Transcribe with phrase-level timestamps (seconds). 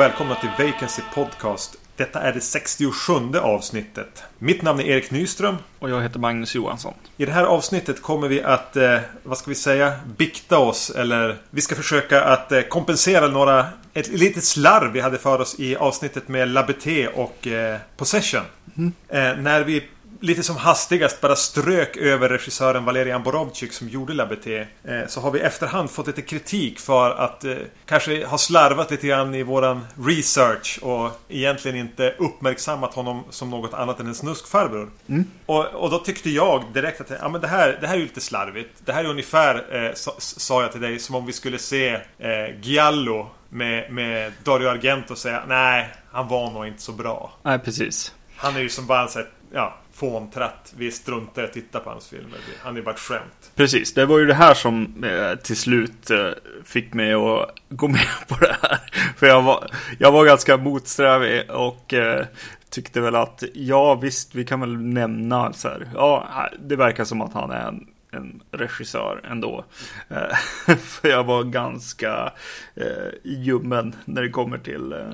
[0.00, 1.76] Och välkomna till Vacancy Podcast.
[1.96, 4.22] Detta är det 67 avsnittet.
[4.38, 5.56] Mitt namn är Erik Nyström.
[5.78, 6.94] Och jag heter Magnus Johansson.
[7.16, 10.90] I det här avsnittet kommer vi att, eh, vad ska vi säga, bikta oss.
[10.90, 15.60] Eller vi ska försöka att eh, kompensera några, ett litet slarv vi hade för oss
[15.60, 18.44] i avsnittet med Labete och eh, Possession.
[18.76, 18.92] Mm.
[19.08, 19.88] Eh, när vi
[20.20, 24.66] lite som hastigast bara strök över regissören Valerian Borovcik som gjorde Labete.
[24.84, 27.54] Eh, så har vi efterhand fått lite kritik för att eh,
[27.86, 33.74] kanske ha slarvat lite grann i våran research och egentligen inte uppmärksammat honom som något
[33.74, 34.90] annat än en snuskfarbror.
[35.08, 35.24] Mm.
[35.46, 38.04] Och, och då tyckte jag direkt att ja, men det, här, det här är ju
[38.04, 38.70] lite slarvigt.
[38.84, 41.88] Det här är ungefär, eh, sa, sa jag till dig, som om vi skulle se
[42.18, 47.32] eh, Giallo med, med Dario Argento och säga nej, han var nog inte så bra.
[47.42, 48.14] Nej, precis.
[48.36, 50.74] Han är ju som bara en ja, fåntratt.
[50.76, 52.38] Vi struntar i att titta på hans filmer.
[52.62, 53.52] Han är bara ett skämt.
[53.56, 56.30] Precis, det var ju det här som eh, till slut eh,
[56.64, 58.78] fick mig att gå med på det här.
[59.16, 62.26] För jag var, jag var ganska motsträvig och eh,
[62.70, 65.90] tyckte väl att ja visst, vi kan väl nämna så här.
[65.94, 66.28] Ja,
[66.60, 69.64] det verkar som att han är en en regissör ändå.
[70.08, 70.36] Eh,
[70.76, 72.32] för jag var ganska
[72.74, 75.08] eh, ljummen när det kommer till eh,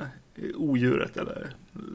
[0.56, 1.46] odjuret eller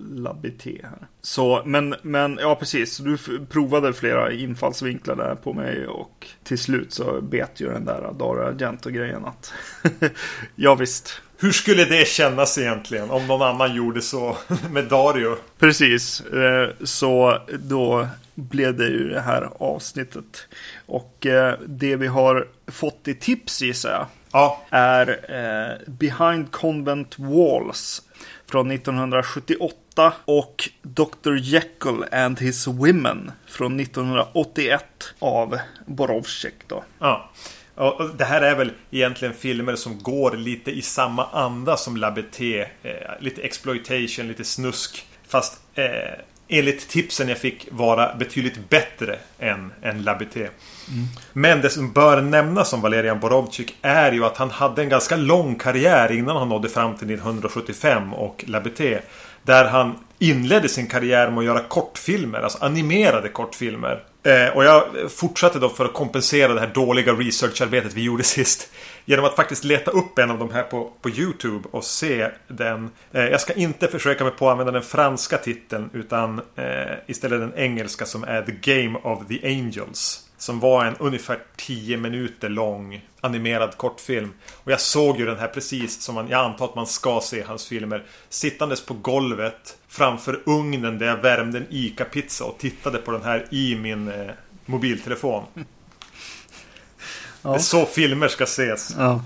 [0.09, 1.07] labité här.
[1.21, 3.17] Så, men, men ja precis, du
[3.49, 8.41] provade flera infallsvinklar där på mig och till slut så bet ju den där Dario
[8.41, 9.53] Argento-grejen att
[10.55, 11.21] ja visst.
[11.37, 14.37] Hur skulle det kännas egentligen om någon annan gjorde så
[14.71, 15.35] med Dario?
[15.59, 20.47] Precis, eh, så då blev det ju det här avsnittet.
[20.85, 24.05] Och eh, det vi har fått i tips gissar jag.
[24.31, 24.61] Ja.
[24.69, 28.01] Är eh, Behind Convent Walls
[28.45, 29.80] från 1978
[30.25, 31.35] och Dr.
[31.35, 34.85] Jekyll and His Women från 1981
[35.19, 36.53] av Borowczyk.
[36.67, 36.83] då.
[36.99, 37.31] Ja.
[37.75, 42.59] Och det här är väl egentligen filmer som går lite i samma anda som Labeté.
[42.83, 45.07] Eh, lite exploitation, lite snusk.
[45.27, 45.85] Fast eh,
[46.51, 50.39] enligt tipsen jag fick vara betydligt bättre än, än Labité.
[50.39, 51.07] Mm.
[51.33, 55.15] Men det som bör nämnas om Valerian Borovcik är ju att han hade en ganska
[55.15, 58.99] lång karriär innan han nådde fram till 1975 och Labité.
[59.43, 64.03] Där han inledde sin karriär med att göra kortfilmer, alltså animerade kortfilmer.
[64.23, 68.69] Eh, och jag fortsatte då för att kompensera det här dåliga researcharbetet vi gjorde sist.
[69.05, 72.89] Genom att faktiskt leta upp en av de här på, på YouTube och se den.
[73.11, 77.39] Eh, jag ska inte försöka mig på att använda den franska titeln utan eh, istället
[77.39, 80.27] den engelska som är The Game of the Angels.
[80.37, 84.33] Som var en ungefär 10 minuter lång animerad kortfilm.
[84.53, 87.43] Och jag såg ju den här precis som man, jag antar att man ska se
[87.43, 88.03] hans filmer.
[88.29, 93.47] Sittandes på golvet framför ugnen där jag värmde en ICA-pizza och tittade på den här
[93.51, 94.31] i min eh,
[94.65, 95.43] mobiltelefon.
[97.41, 97.49] Ja.
[97.49, 98.95] Det är så filmer ska ses.
[98.97, 99.23] Ja,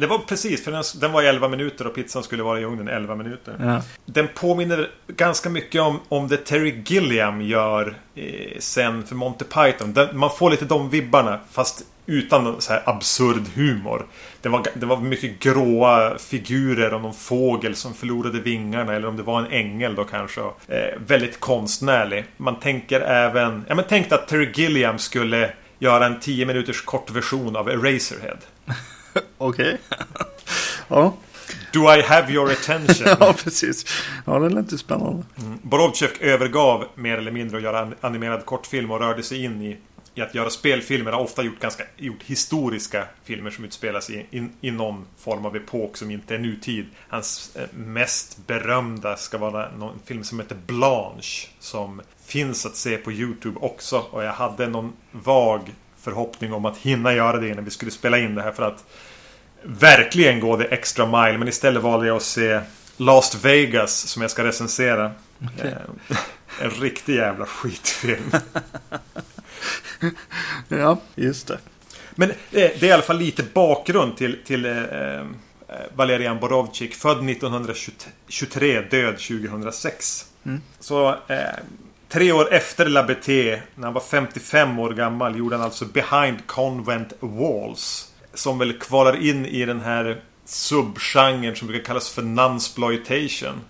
[0.00, 2.88] det var precis, för den, den var 11 minuter och pizzan skulle vara i ugnen
[2.88, 3.56] 11 minuter.
[3.60, 3.82] Ja.
[4.06, 9.92] Den påminner ganska mycket om, om det Terry Gilliam gör eh, sen för Monty Python.
[9.92, 14.06] Den, man får lite de vibbarna fast utan så här absurd humor.
[14.40, 19.16] Det var, det var mycket gråa figurer om någon fågel som förlorade vingarna eller om
[19.16, 20.40] det var en ängel då kanske.
[20.40, 22.24] Eh, väldigt konstnärlig.
[22.36, 23.64] Man tänker även...
[23.68, 25.50] Ja men tänk att Terry Gilliam skulle
[25.84, 28.38] göra en 10 minuters kort version av Eraserhead.
[29.38, 29.78] Okej.
[30.88, 31.14] ja.
[31.72, 33.16] Do I have your attention?
[33.20, 33.86] ja, precis.
[34.26, 35.22] Ja, det lät spännande.
[35.36, 35.58] Mm.
[35.62, 39.76] Borovcek övergav mer eller mindre att göra en animerad kortfilm och rörde sig in i,
[40.14, 41.12] i att göra spelfilmer.
[41.12, 45.56] Har ofta gjort ganska gjort historiska filmer som utspelas i, i, i någon form av
[45.56, 46.86] epok som inte är nutid.
[47.08, 51.48] Hans eh, mest berömda ska vara en film som heter Blanche.
[51.58, 53.98] Som finns att se på Youtube också.
[54.10, 58.18] Och jag hade någon vag förhoppning om att hinna göra det innan vi skulle spela
[58.18, 58.84] in det här för att
[59.62, 61.38] verkligen gå det extra mile.
[61.38, 62.60] Men istället valde jag att se
[62.96, 65.12] Last Vegas som jag ska recensera.
[65.54, 65.70] Okay.
[65.70, 66.16] Eh,
[66.60, 68.30] en riktig jävla skitfilm.
[70.68, 71.58] ja, just det.
[72.14, 75.24] Men det är i alla fall lite bakgrund till, till eh, eh
[75.94, 76.94] Valerian Borovcik.
[76.94, 80.26] Född 1923, död 2006.
[80.44, 80.60] Mm.
[80.80, 81.36] Så eh,
[82.14, 87.12] Tre år efter Labete, när han var 55 år gammal, gjorde han alltså Behind Convent
[87.20, 88.12] Walls.
[88.34, 93.60] Som väl kvalar in i den här subgenren som brukar kallas för nunsploitation.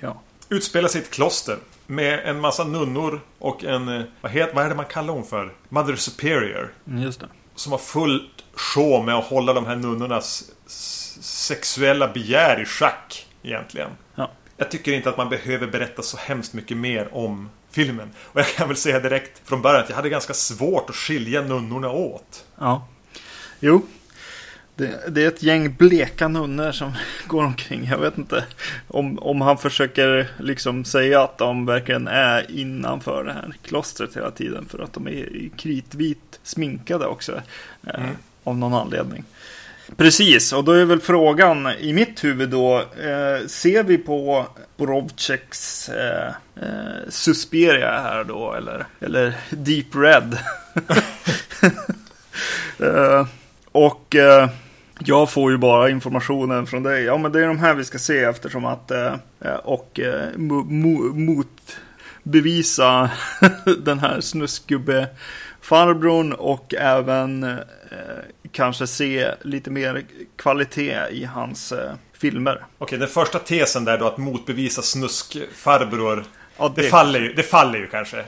[0.00, 0.20] Ja.
[0.48, 1.58] Utspelar sig i ett kloster.
[1.86, 3.88] Med en massa nunnor och en...
[3.88, 5.52] Eh, vad, heter, vad är det man kallar hon för?
[5.68, 6.72] Mother Superior.
[6.86, 7.26] Mm, just det.
[7.54, 10.50] Som har fullt sjå med att hålla de här nunnornas
[11.20, 13.26] sexuella begär i schack.
[13.42, 13.90] Egentligen.
[14.14, 14.30] Ja.
[14.56, 18.10] Jag tycker inte att man behöver berätta så hemskt mycket mer om filmen.
[18.18, 21.42] Och jag kan väl säga direkt från början att jag hade ganska svårt att skilja
[21.42, 22.44] nunnorna åt.
[22.58, 22.88] Ja.
[23.60, 23.82] Jo.
[24.76, 26.92] Det, det, är ett gäng bleka nunnor som
[27.26, 27.84] går omkring.
[27.84, 28.44] Jag vet inte
[28.88, 34.30] om, om han försöker liksom säga att de verkligen är innanför det här klostret hela
[34.30, 34.66] tiden.
[34.70, 37.42] För att de är kritvit sminkade också.
[37.86, 38.16] Eh, mm.
[38.44, 39.24] Av någon anledning.
[39.96, 42.78] Precis, och då är väl frågan i mitt huvud då.
[42.78, 44.46] Eh, ser vi på
[44.76, 48.52] Borovcheks eh, eh, Susperia här då?
[48.52, 50.38] Eller, eller Deep Red?
[52.78, 53.26] eh,
[53.72, 54.48] och eh,
[54.98, 57.04] jag får ju bara informationen från dig.
[57.04, 60.36] Ja, men det är de här vi ska se eftersom att eh, eh och eh,
[61.14, 63.10] motbevisa
[63.78, 65.06] den här snuskgubbe
[65.60, 67.58] farbrorn och även
[68.52, 70.04] kanske se lite mer
[70.36, 71.72] kvalitet i hans
[72.12, 72.64] filmer.
[72.78, 76.24] Okej, den första tesen där då att motbevisa snuskfarbror.
[76.58, 78.24] Ja, det, det, faller ju, det faller ju kanske.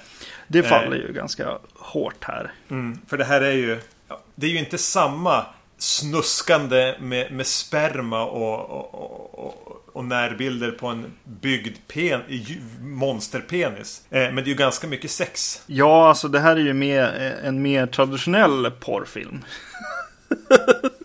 [0.47, 2.53] Det faller ju ganska hårt här.
[2.71, 3.81] Mm, för det här är ju
[4.35, 5.45] Det är ju inte samma
[5.79, 12.21] snuskande med, med sperma och, och, och, och, närbilder på en byggd pen,
[12.81, 14.03] monsterpenis.
[14.11, 15.63] Eh, men det är ju ganska mycket sex.
[15.67, 19.45] Ja, alltså det här är ju mer, en mer traditionell porrfilm.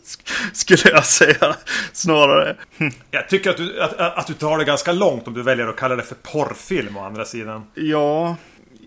[0.54, 1.56] Skulle jag säga
[1.94, 2.56] snarare.
[3.12, 5.76] Jag tycker att du, att, att du tar det ganska långt om du väljer att
[5.76, 7.64] kalla det för porrfilm å andra sidan.
[7.74, 8.36] Ja,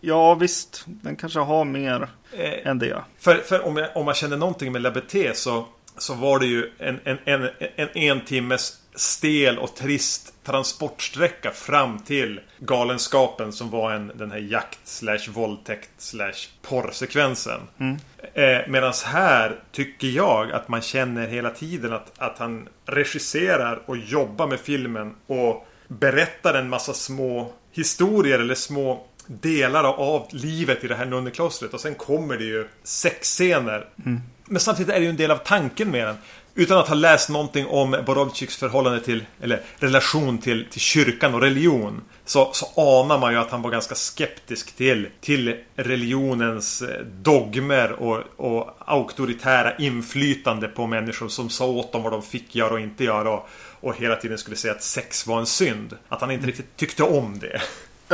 [0.00, 0.84] ja visst.
[0.86, 3.04] Den kanske har mer eh, än det.
[3.18, 5.66] För, för om, jag, om man känner någonting med LaBeté så,
[5.98, 11.98] så var det ju en, en, en, en, en timmes stel och trist transportsträcka fram
[11.98, 17.60] till galenskapen som var en, den här jakt slash våldtäkt slash porrsekvensen.
[17.78, 17.96] Mm.
[18.34, 23.96] Eh, Medan här tycker jag att man känner hela tiden att, att han regisserar och
[23.96, 30.88] jobbar med filmen och berättar en massa små historier eller små delar av livet i
[30.88, 31.75] det här nunneklostret.
[31.75, 33.88] Och sen kommer det ju sexscener.
[34.06, 34.20] Mm.
[34.46, 36.16] Men samtidigt är det ju en del av tanken med den.
[36.58, 41.40] Utan att ha läst någonting om Borovciks förhållande till, eller relation till, till kyrkan och
[41.40, 42.02] religion.
[42.25, 47.93] Så, så anar man ju att han var ganska skeptisk till, till religionens eh, dogmer
[47.93, 52.81] och, och auktoritära inflytande på människor som sa åt dem vad de fick göra och
[52.81, 53.31] inte göra.
[53.31, 53.49] Och,
[53.81, 55.96] och hela tiden skulle säga att sex var en synd.
[56.08, 57.60] Att han inte riktigt tyckte om det.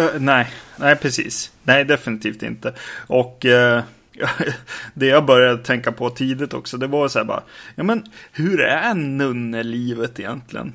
[0.03, 1.53] Uh, nej, nej precis.
[1.63, 2.75] Nej, definitivt inte.
[3.07, 3.45] Och...
[3.45, 3.81] Uh
[4.95, 7.43] det jag började tänka på tidigt också, det var så här bara,
[7.75, 10.73] ja men hur är nunnelivet egentligen?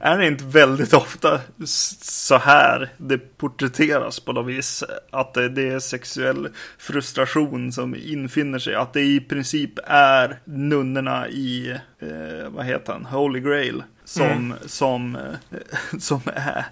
[0.00, 4.84] Är det inte väldigt ofta så här det porträtteras på något vis?
[5.10, 6.48] Att det är sexuell
[6.78, 13.04] frustration som infinner sig, att det i princip är nunnorna i, eh, vad heter han,
[13.04, 14.58] Holy Grail som, mm.
[14.66, 15.58] som, eh,
[15.98, 16.64] som är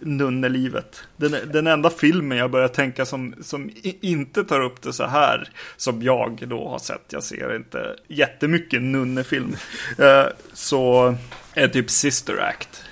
[0.00, 1.02] nunnelivet.
[1.16, 5.48] Den, den enda filmen jag börjar tänka som, som inte tar upp det så här
[5.76, 7.02] som jag då har sett.
[7.08, 9.56] Jag ser inte jättemycket nunnefilm.
[9.98, 11.14] Eh, så
[11.54, 12.84] är typ Sister Act.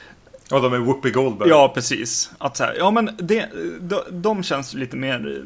[0.50, 1.48] Ja, de är Whoopi Goldberg.
[1.48, 2.30] Ja, precis.
[2.38, 3.48] Att så här, ja, men det,
[3.80, 5.44] de, de känns lite mer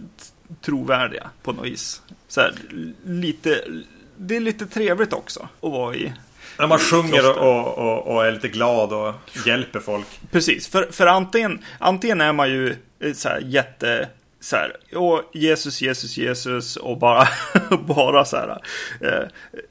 [0.61, 2.02] trovärdiga på något vis.
[2.28, 2.55] Så här,
[3.05, 3.64] lite,
[4.17, 6.12] det är lite trevligt också att vara i
[6.58, 9.14] när man sjunger och, och, och, är lite glad och
[9.46, 10.06] hjälper folk.
[10.30, 14.08] Precis, för, för antingen, antingen är man ju eh, så här jätte
[14.40, 17.28] så här, och Jesus, Jesus, Jesus och bara,
[17.87, 18.61] bara så här
[19.00, 19.28] eh,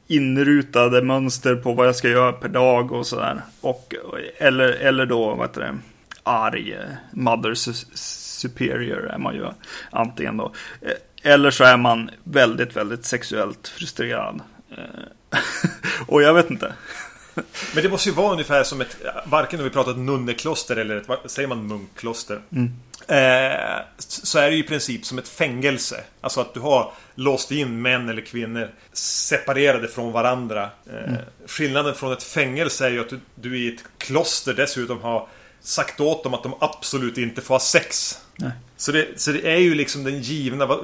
[0.08, 3.42] inrutade mönster på vad jag ska göra per dag och så där.
[3.62, 3.96] Och,
[4.38, 5.78] eller, eller då, vad heter det,
[6.24, 6.80] arg, eh,
[7.12, 7.54] mother
[7.96, 9.46] superior är man ju
[9.92, 10.54] antingen då.
[11.24, 14.42] Eller så är man väldigt, väldigt sexuellt frustrerad.
[16.08, 16.74] och jag vet inte.
[17.74, 20.96] Men det måste ju vara ungefär som ett, varken när vi pratar ett nunnekloster eller
[20.98, 22.42] ett, säger man munkkloster.
[22.52, 22.74] Mm.
[23.08, 26.04] Eh, så är det ju i princip som ett fängelse.
[26.22, 30.70] Alltså att du har låst in män eller kvinnor separerade från varandra.
[30.88, 31.22] Eh, mm.
[31.48, 35.28] Skillnaden från ett fängelse är ju att du, du i ett kloster dessutom har
[35.62, 38.20] sagt åt dem att de absolut inte får ha sex.
[38.78, 40.78] Så det, så det är ju liksom den givna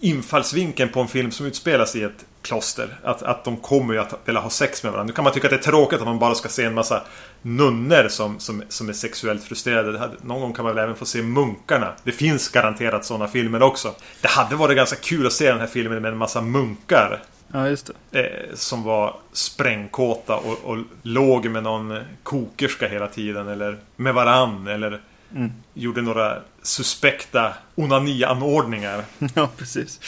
[0.00, 2.98] infallsvinkeln på en film som utspelas i ett kloster.
[3.02, 5.10] Att, att de kommer ju att vilja ha sex med varandra.
[5.10, 7.02] Nu kan man tycka att det är tråkigt att man bara ska se en massa
[7.42, 10.10] nunnor som, som, som är sexuellt frustrerade.
[10.22, 11.92] Någon gång kan man väl även få se munkarna.
[12.04, 13.94] Det finns garanterat sådana filmer också.
[14.20, 17.22] Det hade varit ganska kul att se den här filmen med en massa munkar.
[17.52, 18.20] Ja, just det.
[18.20, 23.48] Eh, som var sprängkåta och, och låg med någon kokerska hela tiden.
[23.48, 24.66] Eller med varann.
[24.66, 25.00] Eller
[25.34, 25.52] mm.
[25.74, 29.04] gjorde några suspekta onanianordningar.
[29.34, 30.00] Ja, precis.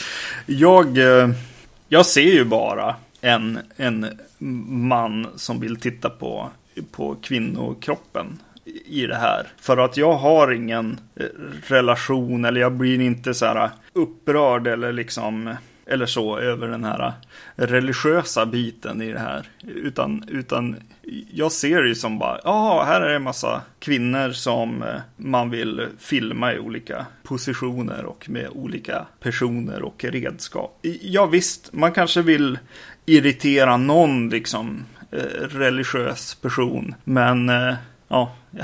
[0.45, 0.97] Jag...
[0.97, 1.29] Eh
[1.89, 4.19] jag ser ju bara en, en
[4.87, 6.49] man som vill titta på,
[6.91, 8.39] på kvinnokroppen
[8.85, 9.47] i det här.
[9.57, 11.25] För att jag har ingen eh,
[11.67, 15.55] relation eller jag blir inte så här eh, upprörd eller liksom
[15.87, 17.13] eller så över den här
[17.55, 19.49] religiösa biten i det här.
[19.61, 20.75] Utan, utan
[21.31, 24.95] jag ser det ju som bara, ja, här är det en massa kvinnor som eh,
[25.17, 30.79] man vill filma i olika positioner och med olika personer och redskap.
[31.01, 32.59] Ja visst, man kanske vill
[33.05, 37.75] irritera någon liksom eh, religiös person, men eh,
[38.07, 38.35] ja,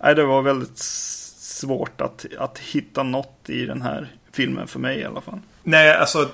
[0.00, 4.98] nej, det var väldigt svårt att, att hitta något i den här filmen för mig
[4.98, 5.40] i alla fall.
[5.68, 6.28] Nej, alltså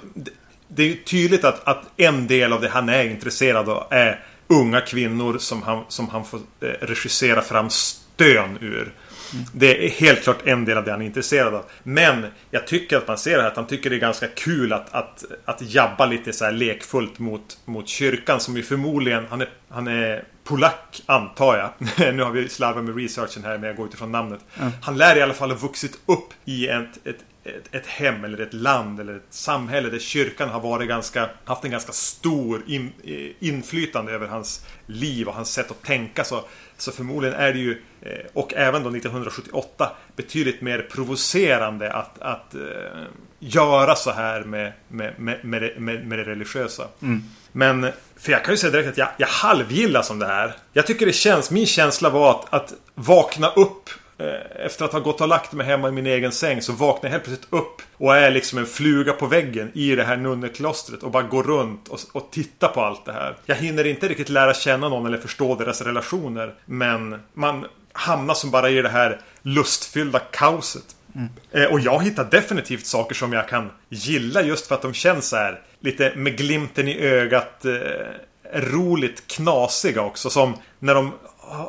[0.68, 4.80] det är tydligt att, att en del av det han är intresserad av är unga
[4.80, 8.92] kvinnor som han, som han får eh, regissera fram stön ur.
[9.52, 11.64] Det är helt klart en del av det han är intresserad av.
[11.82, 14.94] Men jag tycker att man ser här att han tycker det är ganska kul att,
[14.94, 19.48] att, att jabba lite så här lekfullt mot, mot kyrkan som ju förmodligen, han är,
[19.68, 22.14] han är polack antar jag.
[22.14, 24.40] nu har vi slarvat med researchen här men jag går utifrån namnet.
[24.60, 24.72] Mm.
[24.82, 28.40] Han lär i alla fall ha vuxit upp i ett, ett ett, ett, hem eller
[28.40, 32.92] ett land eller ett samhälle där kyrkan har varit ganska, haft en ganska stor in,
[33.04, 36.24] eh, inflytande över hans liv och hans sätt att tänka.
[36.24, 36.44] Så,
[36.84, 42.54] så förmodligen är det ju, eh, och även då 1978, betydligt mer provocerande att, att
[42.54, 42.60] uh,
[43.38, 46.84] göra så här med, med, med, med, det, med, med det religiösa.
[47.02, 47.22] Mm.
[47.52, 47.86] Men,
[48.16, 50.54] för jag kan ju säga direkt att jag, jag halvgillar som det här.
[50.72, 54.03] Jag tycker det känns, min känsla var att, att vakna upp Eh,
[54.64, 57.12] efter att ha gått och lagt mig hemma i min egen säng så vaknar jag
[57.12, 61.10] helt plötsligt upp och är liksom en fluga på väggen i det här nunneklostret och
[61.10, 63.36] bara går runt och, och tittar på allt det här.
[63.46, 66.54] Jag hinner inte riktigt lära känna någon eller förstå deras relationer.
[66.64, 70.96] Men man hamnar som bara i det här lustfyllda kaoset.
[71.14, 71.28] Mm.
[71.52, 75.28] Eh, och jag hittar definitivt saker som jag kan gilla just för att de känns
[75.28, 77.70] så här lite med glimten i ögat eh,
[78.54, 80.30] roligt knasiga också.
[80.30, 81.12] Som när de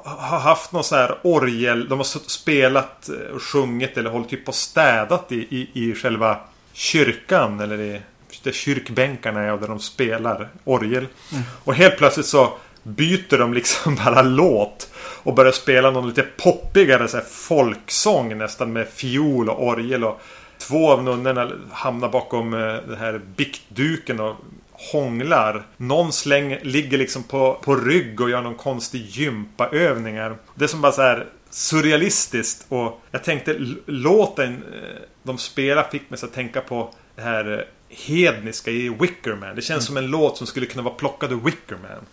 [0.04, 1.90] har haft någon sån här orgel.
[1.90, 6.38] De har spelat och sjungit eller hållit typ på städat i, i, i själva
[6.74, 7.60] kyrkan.
[7.60, 8.02] Eller i
[8.44, 11.08] där kyrkbänkarna är och där de spelar orgel.
[11.32, 11.44] Mm.
[11.64, 14.90] Och helt plötsligt så byter de liksom bara låt.
[15.24, 20.04] Och börjar spela någon lite poppigare så här folksång nästan med fiol och orgel.
[20.04, 20.22] Och
[20.58, 24.36] två av nunnorna hamnar bakom eh, den här biktduken och
[24.78, 25.66] hånglar.
[25.78, 30.38] Någon släng ligger liksom på, på rygg och gör någon konstig gympaövningar.
[30.56, 33.56] Det är som bara så här surrealistiskt och jag tänkte
[33.86, 39.56] låten eh, de spelar fick mig att tänka på det här eh, hedniska i Wickerman.
[39.56, 39.82] Det känns mm.
[39.82, 42.06] som en låt som skulle kunna vara plockad ur Wickerman.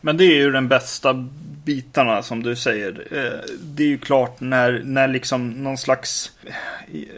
[0.00, 1.28] Men det är ju den bästa
[1.64, 3.06] bitarna som du säger.
[3.10, 6.32] Eh, det är ju klart när, när liksom någon slags,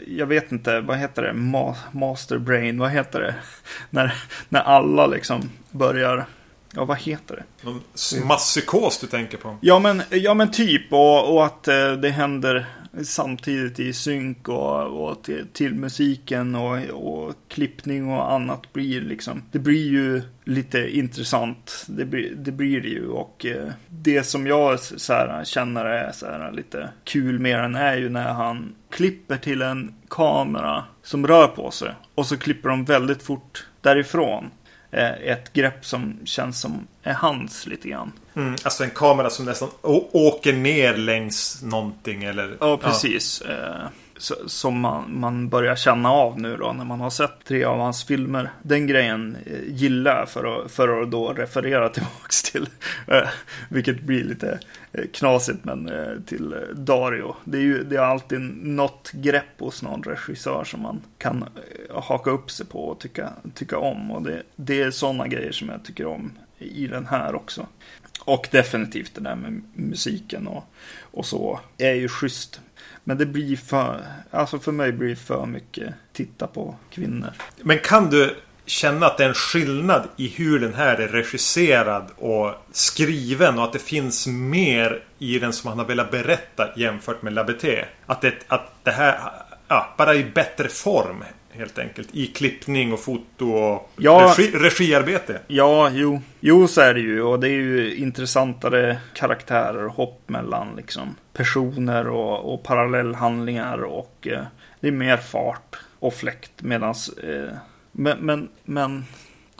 [0.07, 3.35] jag vet inte, vad heter det, Ma masterbrain, vad heter det?
[3.91, 4.15] När,
[4.49, 6.27] när alla liksom börjar
[6.75, 7.67] Ja, vad heter det?
[7.67, 7.83] Någon
[8.27, 9.59] masspsykos du tänker på?
[9.61, 10.93] Ja, men, ja, men typ.
[10.93, 12.67] Och, och att eh, det händer
[13.03, 19.43] samtidigt i synk och, och till, till, musiken och, och klippning och annat blir liksom.
[19.51, 21.85] Det blir ju lite intressant.
[21.89, 26.13] Det blir det, blir det ju och eh, det som jag så här, känner är
[26.13, 31.27] så här, lite kul med den är ju när han klipper till en kamera som
[31.27, 34.51] rör på sig och så klipper de väldigt fort därifrån.
[34.93, 38.13] Eh, ett grepp som känns som är hans lite grann.
[38.37, 39.69] Mm, alltså en kamera som nästan
[40.13, 42.57] åker ner längs någonting eller?
[42.61, 43.43] Ja, precis.
[43.49, 43.89] Ja.
[44.47, 48.05] Som man, man börjar känna av nu då när man har sett tre av hans
[48.05, 48.51] filmer.
[48.63, 52.69] Den grejen eh, gillar jag för att, för att då referera tillbaks till.
[53.07, 53.29] Eh,
[53.69, 54.61] vilket blir lite
[54.93, 55.91] eh, knasigt men
[56.27, 57.37] till Dario.
[57.45, 61.45] Det är ju det är alltid något grepp hos någon regissör som man kan
[61.91, 64.11] haka upp sig på och tycka, tycka om.
[64.11, 67.67] Och det, det är sådana grejer som jag tycker om i den här också.
[68.25, 70.65] Och definitivt det där med musiken och,
[71.01, 72.61] och så är ju schysst.
[73.05, 77.33] Men det blir för, alltså för mig blir det för mycket titta på kvinnor.
[77.63, 78.37] Men kan du
[78.67, 83.65] känna att det är en skillnad i hur den här är regisserad och skriven och
[83.65, 87.85] att det finns mer i den som han har velat berätta jämfört med Labeté?
[88.07, 89.19] Att det, att det här,
[89.69, 92.09] ja, bara i bättre form helt enkelt.
[92.13, 95.41] I klippning och foto och ja, regi, regiarbete.
[95.47, 96.21] Ja, jo.
[96.41, 97.23] Jo, så är det ju.
[97.23, 103.79] Och det är ju intressantare karaktärer och hopp mellan liksom, personer och, och parallellhandlingar.
[103.83, 104.45] Och eh,
[104.81, 106.63] det är mer fart och fläkt.
[106.63, 107.53] Medans, eh,
[107.93, 109.05] men, men, men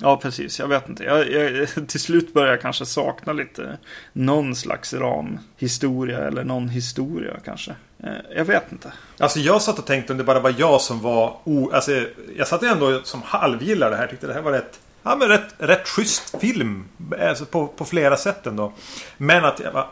[0.01, 0.59] Ja, precis.
[0.59, 1.05] Jag vet inte.
[1.05, 3.79] Jag, jag, till slut börjar jag kanske sakna lite
[4.13, 7.75] någon slags ramhistoria eller någon historia kanske.
[8.03, 8.93] Eh, jag vet inte.
[9.19, 11.71] Alltså jag satt och tänkte om det bara var jag som var o...
[11.73, 12.05] Alltså,
[12.37, 14.07] jag satt ändå som halvgillar det här.
[14.07, 14.81] Tyckte det här var rätt...
[15.03, 16.85] Ja men rätt, rätt schysst film.
[17.21, 18.73] Alltså på, på flera sätt ändå.
[19.17, 19.87] Men att jag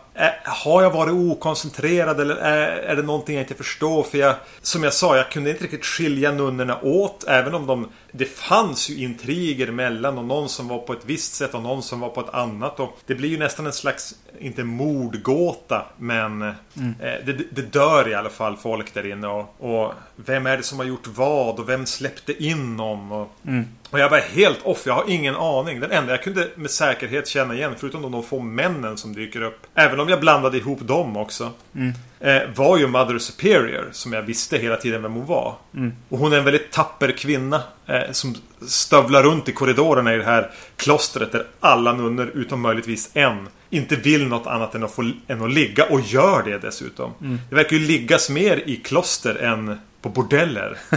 [0.45, 4.03] Har jag varit okoncentrerad eller är, är det någonting jag inte förstår?
[4.03, 4.35] För jag...
[4.63, 7.25] Som jag sa, jag kunde inte riktigt skilja nunnorna åt.
[7.29, 11.35] Även om de det fanns ju intriger mellan och någon som var på ett visst
[11.35, 12.81] sätt och någon som var på ett annat.
[12.81, 16.95] Och det blir ju nästan en slags, inte mordgåta, men mm.
[17.01, 19.27] eh, det, det, dör i alla fall folk där inne.
[19.27, 19.95] Och, och,
[20.27, 23.13] vem är det som har gjort vad och vem släppte in någon?
[23.13, 23.65] Och, mm.
[23.91, 25.81] och jag var helt off, jag har ingen aning.
[25.81, 29.67] Den enda jag kunde med säkerhet känna igen, förutom de få männen som dyker upp.
[29.75, 31.53] Även om jag blandade ihop dem också.
[31.75, 35.55] Mm eh, var ju Mother Superior som jag visste hela tiden vem hon var.
[35.75, 35.93] Mm.
[36.09, 38.35] Och hon är en väldigt tapper kvinna eh, som
[38.67, 43.97] stövlar runt i korridorerna i det här klostret där alla nunnor utom möjligtvis en inte
[43.97, 47.13] vill något annat än att, få, än att ligga och gör det dessutom.
[47.21, 47.39] Mm.
[47.49, 50.79] Det verkar ju liggas mer i kloster än på bordeller.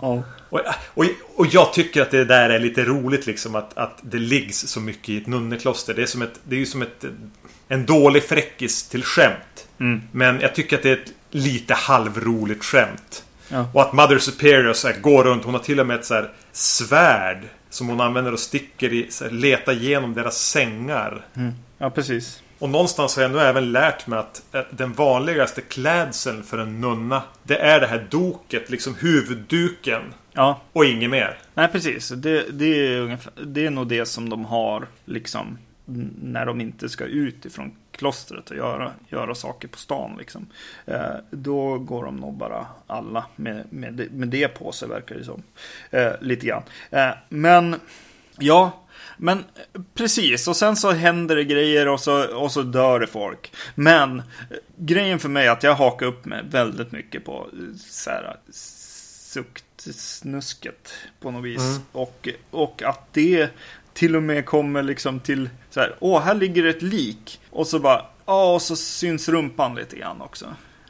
[0.00, 0.20] oh.
[0.48, 0.60] och,
[0.94, 1.04] och,
[1.36, 4.80] och, jag tycker att det där är lite roligt liksom att, att det liggs så
[4.80, 5.94] mycket i ett nunnekloster.
[5.94, 7.04] Det är, som ett, det är ju som ett
[7.68, 9.68] en dålig fräckis till skämt.
[9.80, 10.02] Mm.
[10.12, 13.24] Men jag tycker att det är ett lite halvroligt skämt.
[13.48, 13.70] Ja.
[13.74, 15.44] Och att Mother Superior så här, går runt.
[15.44, 17.42] Hon har till och med ett så här, svärd.
[17.70, 19.06] Som hon använder och sticker i.
[19.10, 21.26] Så här, letar igenom deras sängar.
[21.34, 21.52] Mm.
[21.78, 22.42] Ja, precis.
[22.58, 27.22] Och någonstans har jag nu även lärt mig att den vanligaste klädseln för en nunna
[27.42, 30.02] Det är det här doket, liksom huvudduken.
[30.32, 30.60] Ja.
[30.72, 31.38] Och inget mer.
[31.54, 32.08] Nej, precis.
[32.08, 35.58] Det, det, är ungefär, det är nog det som de har liksom
[36.22, 40.16] när de inte ska ut ifrån klostret och göra, göra saker på stan.
[40.18, 40.46] Liksom.
[40.86, 45.24] Eh, då går de nog bara alla med, med, med det på sig verkar det
[45.24, 45.42] som.
[45.90, 46.62] Eh, lite grann.
[46.90, 47.76] Eh, men
[48.38, 49.44] ja, men
[49.94, 53.52] precis, och sen så händer det grejer och så, och så dör det folk.
[53.74, 54.22] Men
[54.76, 58.36] grejen för mig är att jag hakar upp mig väldigt mycket på så här,
[59.36, 61.62] suktsnusket på något vis.
[61.62, 61.82] Mm.
[61.92, 63.50] Och, och att det
[63.92, 67.40] till och med kommer liksom till så här, åh, här ligger ett lik.
[67.50, 70.46] Och så bara, ja, och så syns rumpan lite grann också.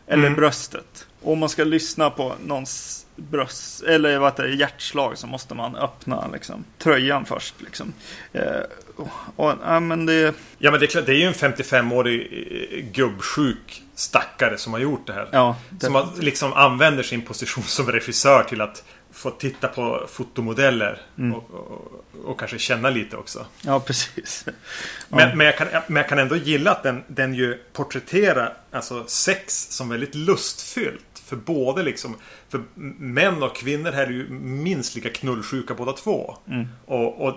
[0.07, 0.37] Eller mm.
[0.37, 1.07] bröstet.
[1.23, 5.77] Och om man ska lyssna på någons bröst, eller vad det, hjärtslag så måste man
[5.77, 7.55] öppna liksom, tröjan först.
[7.59, 7.93] Liksom.
[8.33, 8.43] Eh,
[8.97, 10.35] och, och, ja, men det...
[10.59, 14.81] ja, men det är klart, det är ju en 55-årig eh, gubbsjuk stackare som har
[14.81, 15.29] gjort det här.
[15.33, 15.87] Ja, det...
[15.87, 18.85] Som har, liksom använder sin position som regissör till att
[19.17, 21.35] få titta på fotomodeller mm.
[21.35, 23.47] och, och, och, kanske känna lite också.
[23.63, 24.45] Ja, precis.
[25.09, 25.17] Ja.
[25.17, 29.05] Men, men, jag kan, men jag kan ändå gilla att den, den ju porträtterar alltså
[29.07, 31.23] sex som väldigt lustfyllt.
[31.25, 32.17] För både liksom
[32.49, 32.63] För
[32.99, 36.37] män och kvinnor här är ju minst lika knullsjuka båda två.
[36.49, 36.69] Mm.
[36.87, 37.35] Och, och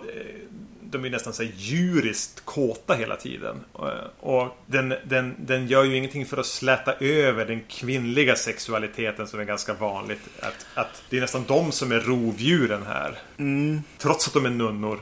[0.92, 3.56] de är nästan så här djuriskt kåta hela tiden.
[4.20, 9.40] Och den, den, den gör ju ingenting för att släta över den kvinnliga sexualiteten som
[9.40, 10.22] är ganska vanligt.
[10.40, 13.18] Att, att det är nästan de som är rovdjuren här.
[13.38, 13.84] Mm.
[13.98, 15.00] Trots att de är nunnor.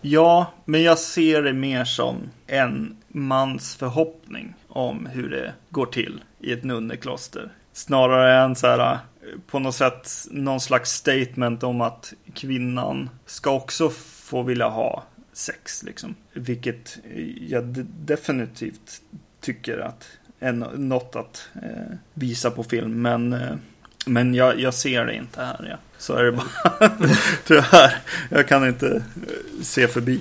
[0.00, 6.22] Ja, men jag ser det mer som en mans förhoppning om hur det går till
[6.40, 7.50] i ett nunnekloster.
[7.72, 8.98] Snarare än så här
[9.46, 15.04] på något sätt någon slags statement om att kvinnan ska också få vilja ha
[15.36, 15.82] sex.
[15.82, 16.14] Liksom.
[16.32, 16.98] Vilket
[17.48, 17.64] jag
[18.04, 19.00] definitivt
[19.40, 20.08] tycker att
[20.40, 23.02] är något att eh, visa på film.
[23.02, 23.56] Men, eh,
[24.06, 25.66] men jag, jag, ser det inte här.
[25.70, 25.76] Ja.
[25.98, 26.90] Så är det bara.
[27.44, 27.98] Tyvärr.
[28.30, 29.02] Jag kan inte eh,
[29.62, 30.20] se förbi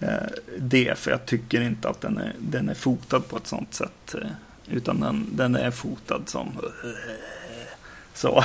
[0.00, 0.12] eh,
[0.58, 0.98] det.
[0.98, 4.14] För jag tycker inte att den är, den är fotad på ett sånt sätt.
[4.14, 4.30] Eh,
[4.70, 6.48] utan den, den är fotad som
[8.18, 8.44] så.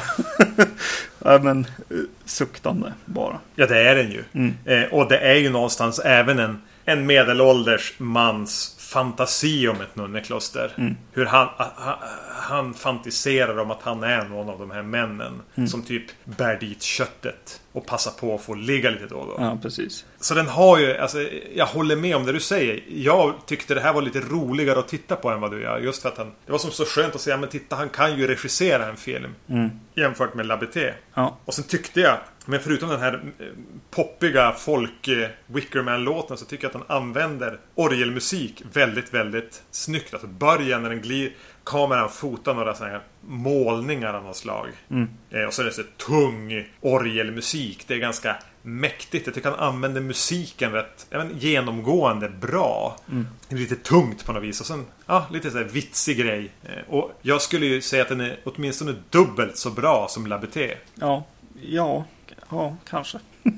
[1.19, 3.39] ja, men eh, suktande bara.
[3.55, 4.23] Ja, det är den ju.
[4.33, 4.53] Mm.
[4.65, 10.71] Eh, och det är ju någonstans även en, en medelålders mans fantasi om ett nunnekloster.
[10.77, 10.95] Mm.
[11.11, 11.95] Hur han, han,
[12.43, 15.41] han fantiserar om att han är någon av de här männen.
[15.55, 15.67] Mm.
[15.67, 17.61] Som typ bär dit köttet.
[17.71, 19.35] Och passar på att få ligga lite då och då.
[19.37, 20.05] Ja, precis.
[20.19, 21.17] Så den har ju, alltså,
[21.55, 22.83] jag håller med om det du säger.
[22.87, 25.79] Jag tyckte det här var lite roligare att titta på än vad du gör.
[25.79, 28.17] Just för att han, det var som så skönt att säga, men titta han kan
[28.17, 29.35] ju regissera en film.
[29.49, 29.69] Mm.
[29.95, 30.93] Jämfört med Labité.
[31.13, 31.37] Ja.
[31.45, 33.45] Och sen tyckte jag, men förutom den här eh,
[33.91, 40.13] poppiga folk eh, Wickerman-låten så tycker jag att han använder orgelmusik väldigt, väldigt snyggt.
[40.13, 44.67] Alltså början när den glider kameran fotar några sådana här målningar av något slag.
[44.89, 45.09] Mm.
[45.29, 47.87] Eh, och så är det så tung orgelmusik.
[47.87, 49.25] Det är ganska mäktigt.
[49.25, 52.97] Jag tycker han använder musiken rätt vet, genomgående bra.
[53.11, 53.27] Mm.
[53.49, 54.59] Lite tungt på något vis.
[54.59, 56.51] Och sen ja, lite så här vitsig grej.
[56.63, 60.73] Eh, och jag skulle ju säga att den är åtminstone dubbelt så bra som Labité.
[60.95, 61.25] Ja,
[61.61, 62.05] ja,
[62.49, 63.19] ja, kanske.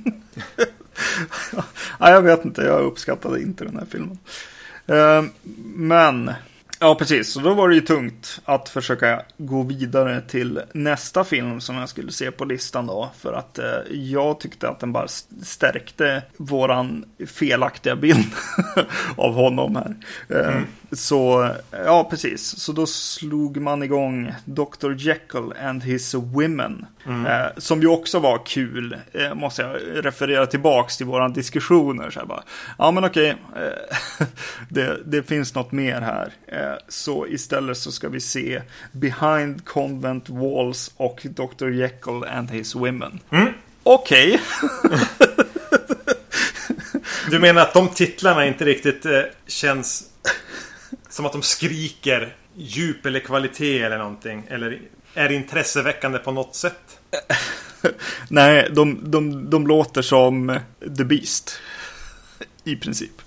[2.00, 4.20] ja, jag vet inte, jag uppskattade inte den här filmen.
[4.90, 5.30] Uh,
[5.76, 6.32] men
[6.80, 7.32] Ja, precis.
[7.32, 11.90] Så då var det ju tungt att försöka gå vidare till nästa film som jag
[11.90, 13.12] skulle se på listan då.
[13.18, 15.08] För att eh, jag tyckte att den bara
[15.44, 18.32] stärkte våran felaktiga bild
[19.18, 19.96] av honom här.
[20.30, 20.66] Eh, mm.
[20.92, 22.60] Så, ja precis.
[22.60, 24.94] Så då slog man igång Dr.
[24.98, 26.86] Jekyll and his women.
[27.06, 27.26] Mm.
[27.26, 32.10] Eh, som ju också var kul, eh, måste jag referera tillbaks till våran diskussioner.
[32.10, 32.44] Så bara,
[32.78, 34.28] ja men okej, eh,
[34.70, 36.34] det, det, finns något mer här.
[36.48, 41.70] Eh, så istället så ska vi se Behind Convent Walls och Dr.
[41.70, 43.20] Jekyll and his women.
[43.30, 43.48] Mm.
[43.84, 44.42] Okej.
[44.84, 44.98] Okay.
[47.30, 50.10] du menar att de titlarna inte riktigt eh, känns
[51.10, 54.44] som att de skriker djup eller kvalitet eller någonting?
[54.50, 54.82] Eller
[55.16, 57.00] är intresseväckande på något sätt?
[58.30, 60.60] Nej, de, de, de låter som
[60.98, 61.60] The Beast.
[62.64, 63.22] I princip.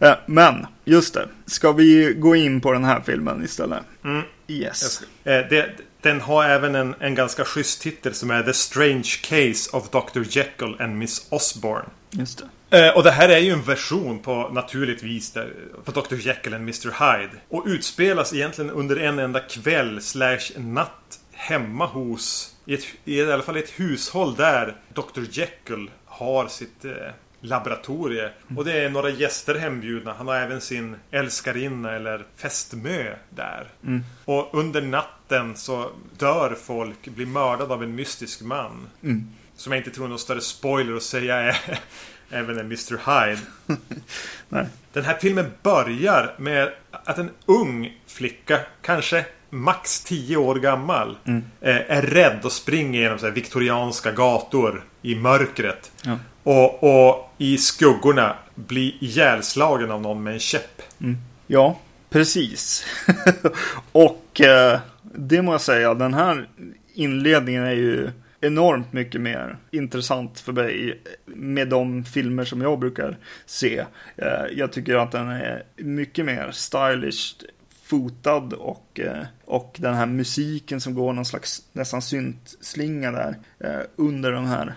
[0.00, 1.28] Eh, men, just det.
[1.46, 3.82] Ska vi gå in på den här filmen istället?
[4.04, 4.22] Mm.
[4.48, 5.02] Yes.
[5.24, 9.76] Eh, det, den har även en, en ganska schysst titel som är The Strange Case
[9.76, 10.22] of Dr.
[10.28, 11.88] Jekyll and Miss Osborne.
[12.10, 12.48] Just det.
[12.72, 15.36] Eh, och det här är ju en version på naturligtvis
[15.84, 16.14] på Dr.
[16.14, 16.86] Jekyll and Mr.
[16.86, 17.32] Hyde.
[17.48, 21.01] Och utspelas egentligen under en enda kväll slash natt
[21.42, 25.22] hemma hos i, ett, i alla fall ett hushåll där Dr.
[25.30, 26.92] Jekyll har sitt eh,
[27.40, 28.22] laboratorie.
[28.22, 28.58] Mm.
[28.58, 30.12] Och det är några gäster hembjudna.
[30.12, 33.68] Han har även sin älskarinna eller fästmö där.
[33.86, 34.02] Mm.
[34.24, 38.88] Och under natten så dör folk, blir mördade av en mystisk man.
[39.02, 39.28] Mm.
[39.56, 41.80] Som jag inte tror någon större spoiler att säga är
[42.30, 43.26] även en Mr.
[43.26, 43.40] Hyde.
[44.92, 51.44] Den här filmen börjar med att en ung flicka, kanske max 10 år gammal, mm.
[51.60, 55.92] Är rädd och springer genom så viktorianska gator i mörkret.
[56.04, 56.18] Ja.
[56.42, 60.82] Och, och, i skuggorna blir ihjälslagen av någon med en käpp.
[61.00, 61.16] Mm.
[61.46, 61.78] Ja,
[62.10, 62.86] precis.
[63.92, 66.48] och eh, det må jag säga, den här
[66.94, 68.10] inledningen är ju
[68.40, 73.84] enormt mycket mer intressant för mig med de filmer som jag brukar se.
[74.16, 77.34] Eh, jag tycker att den är mycket mer stylish
[77.92, 83.80] fotad och, eh, och den här musiken som går någon slags nästan syntslinga där eh,
[83.96, 84.74] under den här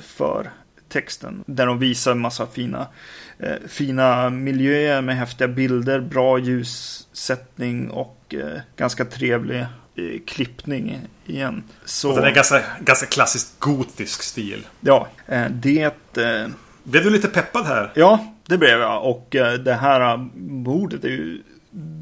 [0.00, 0.50] för
[0.88, 1.44] texten.
[1.46, 2.86] Där de visar en massa fina,
[3.66, 8.34] fina miljöer med häftiga bilder, bra ljussättning och
[8.76, 9.66] ganska trevlig
[10.26, 11.62] klippning igen.
[11.84, 12.10] Så...
[12.10, 14.66] Och den är ganska, ganska klassiskt gotisk stil.
[14.80, 16.16] Ja, eh, det...
[16.16, 16.48] Eh,
[16.84, 17.92] blev du lite peppad här?
[17.94, 19.04] Ja, det blev jag.
[19.04, 21.42] Och eh, det här bordet är ju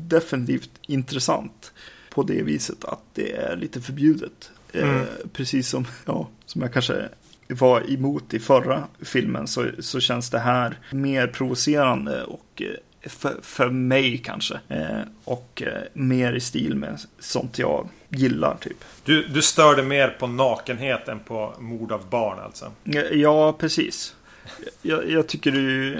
[0.08, 1.72] definitivt intressant.
[2.10, 4.50] På det viset att det är lite förbjudet.
[4.72, 5.06] Mm.
[5.32, 7.08] Precis som, ja, som jag kanske
[7.48, 12.62] var emot i förra filmen så, så känns det här mer provocerande och
[13.06, 14.60] för, för mig kanske.
[14.68, 18.84] Eh, och eh, mer i stil med sånt jag gillar typ.
[19.04, 22.72] Du, du störde mer på nakenhet än på mord av barn alltså?
[23.12, 24.14] Ja, precis.
[24.82, 25.98] Jag, jag tycker du...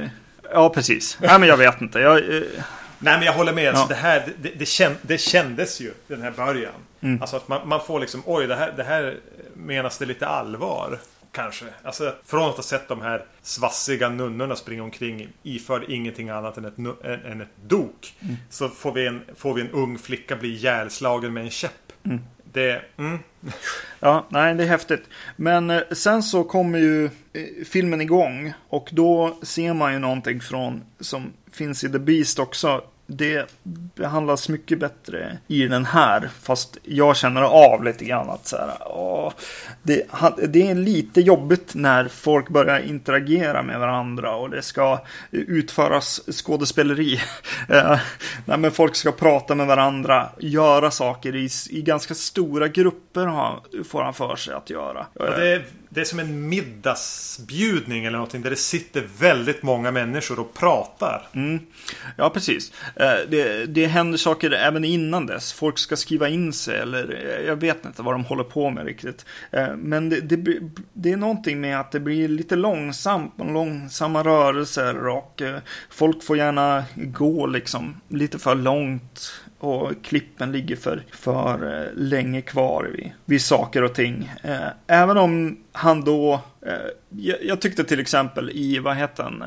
[0.53, 1.19] Ja, precis.
[1.21, 1.99] Nej, men jag vet inte.
[1.99, 2.43] Jag, eh...
[3.03, 3.69] Nej, men jag håller med.
[3.69, 3.89] Alltså, ja.
[3.89, 6.73] det, här, det, det, känd, det kändes ju den här början.
[7.01, 7.23] Mm.
[7.23, 9.17] Alltså att man, man, får liksom, oj, det här, det här
[9.55, 10.99] menas det lite allvar.
[11.33, 11.65] Kanske.
[11.83, 16.65] Alltså från att ha sett de här svassiga nunnorna springa omkring iförd ingenting annat än
[16.65, 18.15] ett, än ett dok.
[18.21, 18.37] Mm.
[18.51, 21.93] Så får vi, en, får vi en ung flicka bli ihjälslagen med en käpp.
[22.05, 22.21] Mm.
[22.53, 22.83] Det...
[22.99, 23.19] Mm.
[24.05, 25.05] Ja, nej, det är häftigt.
[25.37, 27.11] Men eh, sen så kommer ju eh,
[27.65, 28.53] filmen igång.
[28.69, 33.47] Och då ser man ju någonting från som finns i The Beast också det
[33.95, 36.31] behandlas mycket bättre i den här.
[36.41, 39.33] Fast jag känner av lite grann att så här, åh,
[39.83, 40.07] det,
[40.49, 44.99] det, är lite jobbigt när folk börjar interagera med varandra och det ska
[45.31, 47.21] utföras skådespeleri.
[47.69, 47.99] Eh,
[48.45, 53.61] nej, men folk ska prata med varandra, göra saker i, i ganska stora grupper har,
[53.85, 55.07] får han för sig att göra.
[55.15, 59.91] Ja, det, är, det är som en middagsbjudning eller någonting där det sitter väldigt många
[59.91, 61.29] människor och pratar.
[61.33, 61.59] Mm.
[62.17, 62.73] Ja, precis.
[62.97, 65.53] Eh, det, det händer saker även innan dess.
[65.53, 68.87] Folk ska skriva in sig eller eh, jag vet inte vad de håller på med
[68.87, 69.25] riktigt.
[69.51, 70.61] Eh, men det, det,
[70.93, 75.43] det är någonting med att det blir lite långsamt och långsamma rörelser och
[75.91, 82.91] folk får gärna gå liksom lite för långt och klippen ligger för, för länge kvar
[82.97, 84.33] vid, vid saker och ting.
[84.87, 86.41] Även om han då,
[87.09, 89.45] jag, jag tyckte till exempel i, vad heter han,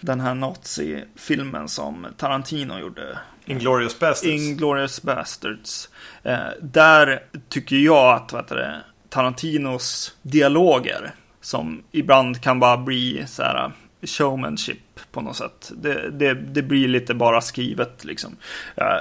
[0.00, 3.18] den här nazi-filmen som Tarantino gjorde.
[3.44, 4.32] Inglourious Bastards.
[4.32, 5.88] Inglourious Bastards.
[6.22, 13.42] Eh, där tycker jag att vad det, Tarantinos dialoger som ibland kan bara bli så
[13.42, 13.72] här
[14.06, 15.72] showmanship på något sätt.
[15.76, 18.36] Det, det, det blir lite bara skrivet liksom.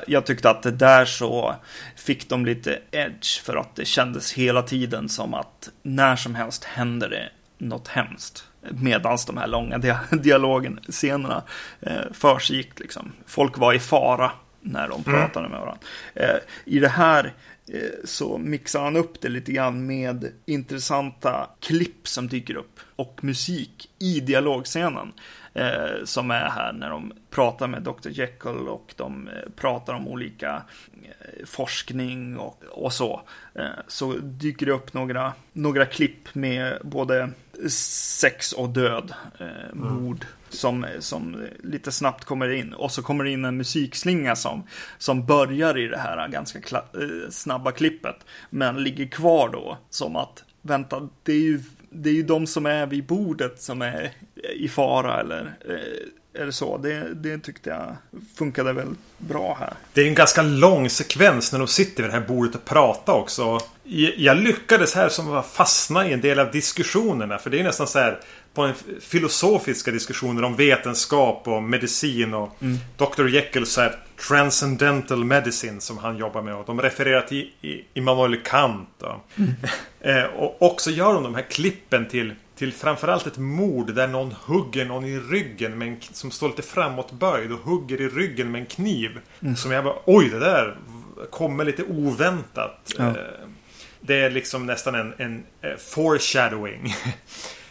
[0.08, 1.56] Jag tyckte att det där så
[1.96, 6.64] fick de lite edge för att det kändes hela tiden som att när som helst
[6.64, 8.48] händer det något hemskt.
[8.70, 9.78] Medans de här långa
[10.12, 11.44] dialogen, scenerna
[11.82, 13.12] eh, försiggick liksom.
[13.26, 15.04] Folk var i fara när de mm.
[15.04, 15.52] pratade mm.
[15.52, 15.82] med varandra.
[16.14, 17.34] Eh, I det här
[17.74, 23.24] Eh, så mixar han upp det lite grann med intressanta klipp som dyker upp och
[23.24, 25.14] musik i dialogscenen
[25.54, 28.10] eh, som är här när de pratar med Dr.
[28.10, 30.64] Jekyll och de eh, pratar om olika
[31.04, 33.22] eh, forskning och, och så.
[33.54, 37.30] Eh, så dyker det upp några, några klipp med både
[37.70, 40.20] sex och död, eh, mm
[40.56, 42.74] som, som lite snabbt kommer in.
[42.74, 44.64] Och så kommer det in en musikslinga som,
[44.98, 48.16] som börjar i det här ganska eh, snabba klippet.
[48.50, 52.66] Men ligger kvar då som att vänta, det är ju det är ju de som
[52.66, 54.12] är vid bordet som är
[54.56, 56.78] i fara eller, eh, eller så.
[56.78, 57.96] Det, det tyckte jag
[58.36, 59.74] funkade väl bra här.
[59.94, 63.14] Det är en ganska lång sekvens när de sitter vid det här bordet och pratar
[63.14, 63.60] också.
[64.18, 67.38] Jag lyckades här som att fastna i en del av diskussionerna.
[67.38, 68.20] För det är nästan så här
[68.54, 72.78] på en filosofiska diskussioner om vetenskap och medicin och mm.
[72.98, 73.28] Dr.
[73.28, 76.56] Jekyll så här Transcendental Medicine som han jobbar med.
[76.56, 77.52] Och de refererar till
[77.94, 78.90] Immanuel Kant.
[79.02, 79.54] Och, mm.
[80.00, 84.32] Eh, och också gör de de här klippen till till framförallt ett mord där någon
[84.32, 88.62] hugger någon i ryggen med en, som står lite framåtböjd och hugger i ryggen med
[88.62, 89.20] en kniv.
[89.42, 89.56] Mm.
[89.56, 90.78] Som jag bara, oj det där
[91.30, 92.94] kommer lite oväntat.
[92.98, 93.08] Ja.
[93.08, 93.16] Eh,
[94.02, 96.96] det är liksom nästan en, en eh, foreshadowing.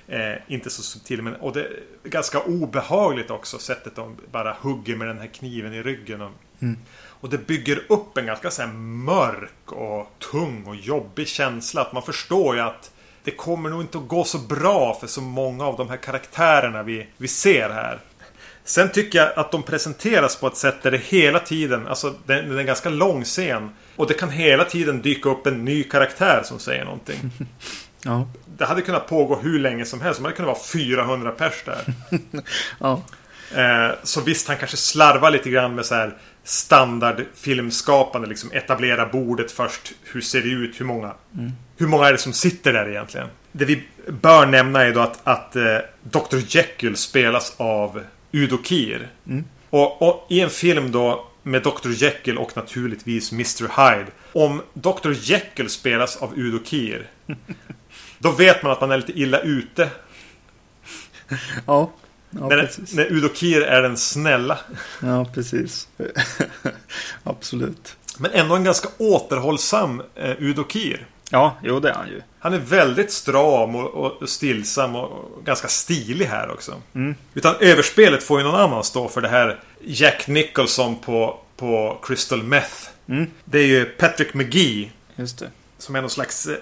[0.09, 1.70] Eh, inte så subtil men och det är
[2.03, 6.20] ganska obehagligt också sättet de bara hugger med den här kniven i ryggen.
[6.20, 6.79] Och, mm.
[6.94, 11.81] och det bygger upp en ganska så här mörk och tung och jobbig känsla.
[11.81, 12.93] Att man förstår ju att
[13.24, 16.82] det kommer nog inte att gå så bra för så många av de här karaktärerna
[16.82, 18.00] vi, vi ser här.
[18.64, 22.34] Sen tycker jag att de presenteras på ett sätt där det hela tiden, alltså det
[22.34, 23.70] är en ganska lång scen.
[23.96, 27.16] Och det kan hela tiden dyka upp en ny karaktär som säger någonting.
[28.06, 28.28] Ja.
[28.58, 30.20] Det hade kunnat pågå hur länge som helst.
[30.20, 31.94] Det hade kunnat vara 400 pers där.
[32.78, 33.02] ja.
[33.54, 38.28] Eh, så visst, han kanske slarvar lite grann med så här standardfilmskapande.
[38.28, 39.92] Liksom etablera bordet först.
[40.02, 40.80] Hur ser det ut?
[40.80, 41.14] Hur många?
[41.34, 41.52] Mm.
[41.76, 43.28] Hur många är det som sitter där egentligen?
[43.52, 46.37] Det vi bör nämna är då att, att eh, Dr.
[46.48, 48.00] Jekyll spelas av
[48.32, 49.08] Udo Kier.
[49.26, 49.44] Mm.
[49.70, 51.90] Och, och, i en film då med Dr.
[51.90, 53.62] Jekyll och naturligtvis Mr.
[53.62, 54.10] Hyde.
[54.32, 55.12] Om Dr.
[55.12, 57.06] Jekyll spelas av Udo Kier
[58.18, 59.88] Då vet man att man är lite illa ute.
[61.66, 61.90] Ja.
[62.30, 64.58] ja när, när Udo Kier är den snälla.
[65.02, 65.88] Ja, precis.
[67.24, 67.96] Absolut.
[68.18, 71.06] Men ändå en ganska återhållsam eh, Udo Kier.
[71.30, 72.22] Ja, jo det är han ju.
[72.38, 76.74] Han är väldigt stram och, och stillsam och ganska stilig här också.
[76.94, 77.14] Mm.
[77.34, 82.42] Utan överspelet får ju någon annan stå för det här Jack Nicholson på, på Crystal
[82.42, 82.88] Meth.
[83.08, 83.30] Mm.
[83.44, 84.90] Det är ju Patrick McGee.
[85.16, 85.50] Just det.
[85.78, 86.56] Som är någon slags eh,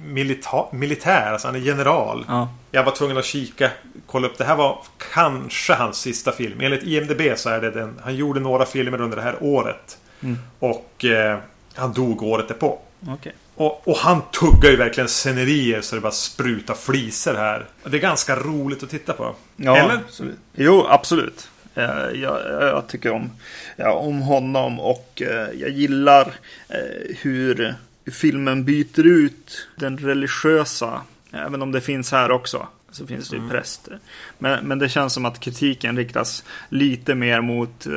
[0.00, 2.24] milita militär, alltså han är general.
[2.28, 2.48] Ja.
[2.70, 3.70] Jag var tvungen att kika,
[4.06, 4.38] kolla upp.
[4.38, 4.78] Det här var
[5.12, 6.60] kanske hans sista film.
[6.60, 8.00] Enligt IMDB så är det den.
[8.04, 9.98] Han gjorde några filmer under det här året.
[10.20, 10.38] Mm.
[10.58, 11.38] Och eh,
[11.74, 12.78] han dog året därpå.
[13.08, 13.32] Okay.
[13.62, 17.66] Och, och, han tuggar ju verkligen scenerier så det bara sprutar fliser här.
[17.84, 19.34] Det är ganska roligt att titta på.
[19.56, 19.94] Ja, Eller?
[19.94, 20.38] Absolut.
[20.54, 21.48] Jo, absolut.
[21.74, 23.30] Eh, jag, jag, tycker om,
[23.76, 26.34] ja, om honom och eh, jag gillar
[26.68, 27.74] eh, hur
[28.12, 33.40] filmen byter ut den religiösa, även om det finns här också, så finns det ju
[33.40, 33.50] mm.
[33.50, 33.98] präster.
[34.38, 37.92] Men, men det känns som att kritiken riktas lite mer mot eh,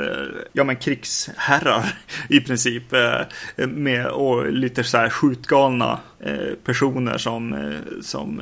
[0.54, 1.98] ja, men krigsherrar
[2.30, 2.94] i princip.
[2.94, 8.42] Eh, med, och lite så här skjutgalna eh, personer som, som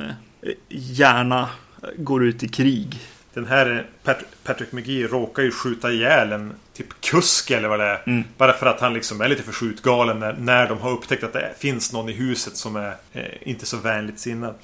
[0.68, 1.48] gärna
[1.96, 3.00] går ut i krig.
[3.34, 3.86] Den här
[4.44, 8.02] Patrick McGee råkar ju skjuta ihjäl en typ kusk eller vad det är.
[8.06, 8.24] Mm.
[8.36, 11.32] Bara för att han liksom är lite för skjutgalen när, när de har upptäckt att
[11.32, 14.54] det finns någon i huset som är eh, inte så vänligt sinnad.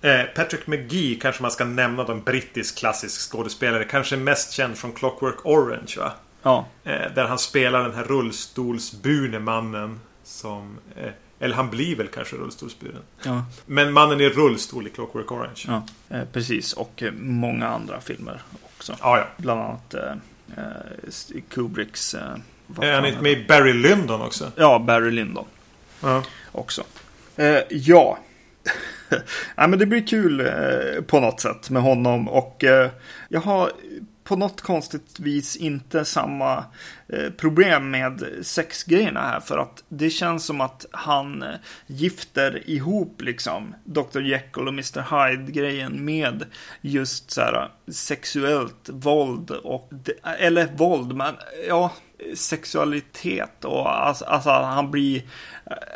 [0.00, 3.84] Eh, Patrick McGee kanske man ska nämna då en brittisk klassisk skådespelare.
[3.84, 6.12] Kanske mest känd från Clockwork Orange va?
[6.42, 6.66] Ja.
[6.84, 12.36] Eh, där han spelar den här rullstolsburne mannen som eh, eller han blir väl kanske
[12.36, 13.02] rullstolsburen.
[13.22, 13.44] Ja.
[13.66, 15.64] Men mannen i rullstol i Clockwork Orange.
[15.66, 16.72] Ja, eh, precis.
[16.72, 18.42] Och eh, många andra filmer
[18.76, 18.96] också.
[19.00, 19.26] Ja, ja.
[19.36, 22.14] Bland annat eh, Kubricks...
[22.80, 24.52] Är han inte med i Barry Lyndon också?
[24.56, 25.44] Ja, Barry Lyndon.
[26.00, 26.22] Ja.
[26.52, 26.82] Också.
[27.68, 28.18] Ja.
[29.56, 32.28] ja, men det blir kul eh, på något sätt med honom.
[32.28, 32.64] Och
[33.28, 33.72] jag har
[34.28, 36.64] på något konstigt vis inte samma
[37.08, 39.40] eh, problem med sexgrejerna här.
[39.40, 41.54] För att det känns som att han eh,
[41.86, 44.20] gifter ihop liksom Dr.
[44.20, 45.28] Jekyll och Mr.
[45.28, 46.44] Hyde-grejen med
[46.80, 49.90] just så här eh, sexuellt våld och,
[50.38, 51.34] eller våld, men
[51.68, 51.92] ja,
[52.34, 55.22] sexualitet och alltså, alltså han blir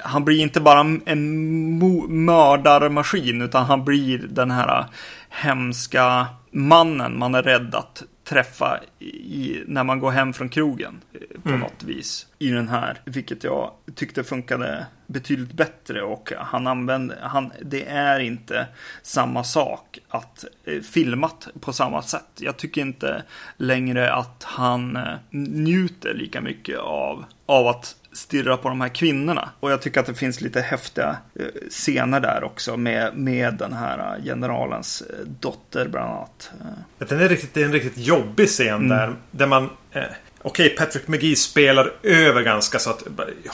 [0.04, 1.78] han blir inte bara en
[2.24, 4.84] mördarmaskin utan han blir den här
[5.28, 11.40] hemska mannen man är rädd att träffa i, när man går hem från krogen eh,
[11.42, 11.60] på mm.
[11.60, 17.52] något vis i den här, vilket jag tyckte funkade betydligt bättre och han använde, han,
[17.62, 18.66] det är inte
[19.02, 22.28] samma sak att eh, filmat på samma sätt.
[22.40, 23.22] Jag tycker inte
[23.56, 29.50] längre att han eh, njuter lika mycket av, av att stirra på de här kvinnorna.
[29.60, 33.72] Och jag tycker att det finns lite häftiga eh, scener där också med, med den
[33.72, 36.50] här eh, generalens eh, dotter bland annat.
[36.98, 38.88] Den är riktigt, det är en riktigt jobbig scen mm.
[38.88, 39.14] där.
[39.30, 39.70] Där man...
[39.92, 40.02] Eh,
[40.44, 43.02] Okej, okay, Patrick McGee spelar över ganska så att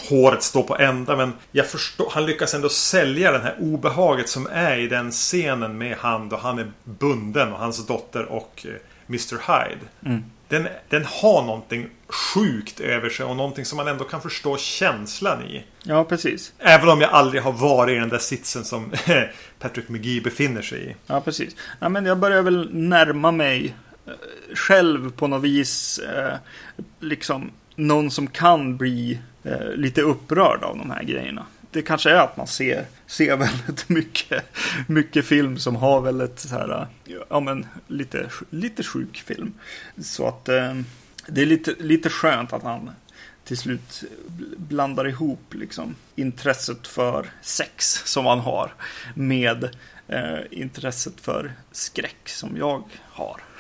[0.09, 1.17] håret står på ända.
[1.17, 5.79] Men jag förstår, han lyckas ändå sälja det här obehaget som är i den scenen
[5.79, 8.67] med han då han är bunden och hans dotter och
[9.09, 9.87] Mr Hyde.
[10.07, 14.57] Mm den, den har någonting sjukt över sig och någonting som man ändå kan förstå
[14.57, 15.65] känslan i.
[15.83, 16.53] Ja, precis.
[16.59, 18.93] Även om jag aldrig har varit i den där sitsen som
[19.59, 20.95] Patrick McGee befinner sig i.
[21.07, 21.57] Ja, precis.
[21.81, 23.75] Ja, men jag börjar väl närma mig
[24.07, 24.13] eh,
[24.55, 25.99] själv på något vis.
[25.99, 26.35] Eh,
[27.01, 31.47] liksom någon som kan bli eh, lite upprörd av de här grejerna
[31.79, 34.45] det kanske är att man ser, ser väldigt mycket,
[34.87, 36.87] mycket film som har väldigt så här,
[37.31, 39.55] ja men lite, lite sjuk film.
[39.99, 40.75] Så att eh,
[41.27, 42.91] det är lite, lite skönt att han
[43.45, 44.05] till slut
[44.57, 48.75] blandar ihop liksom intresset för sex som han har
[49.15, 49.65] med
[50.09, 53.41] eh, intresset för skräck som jag har.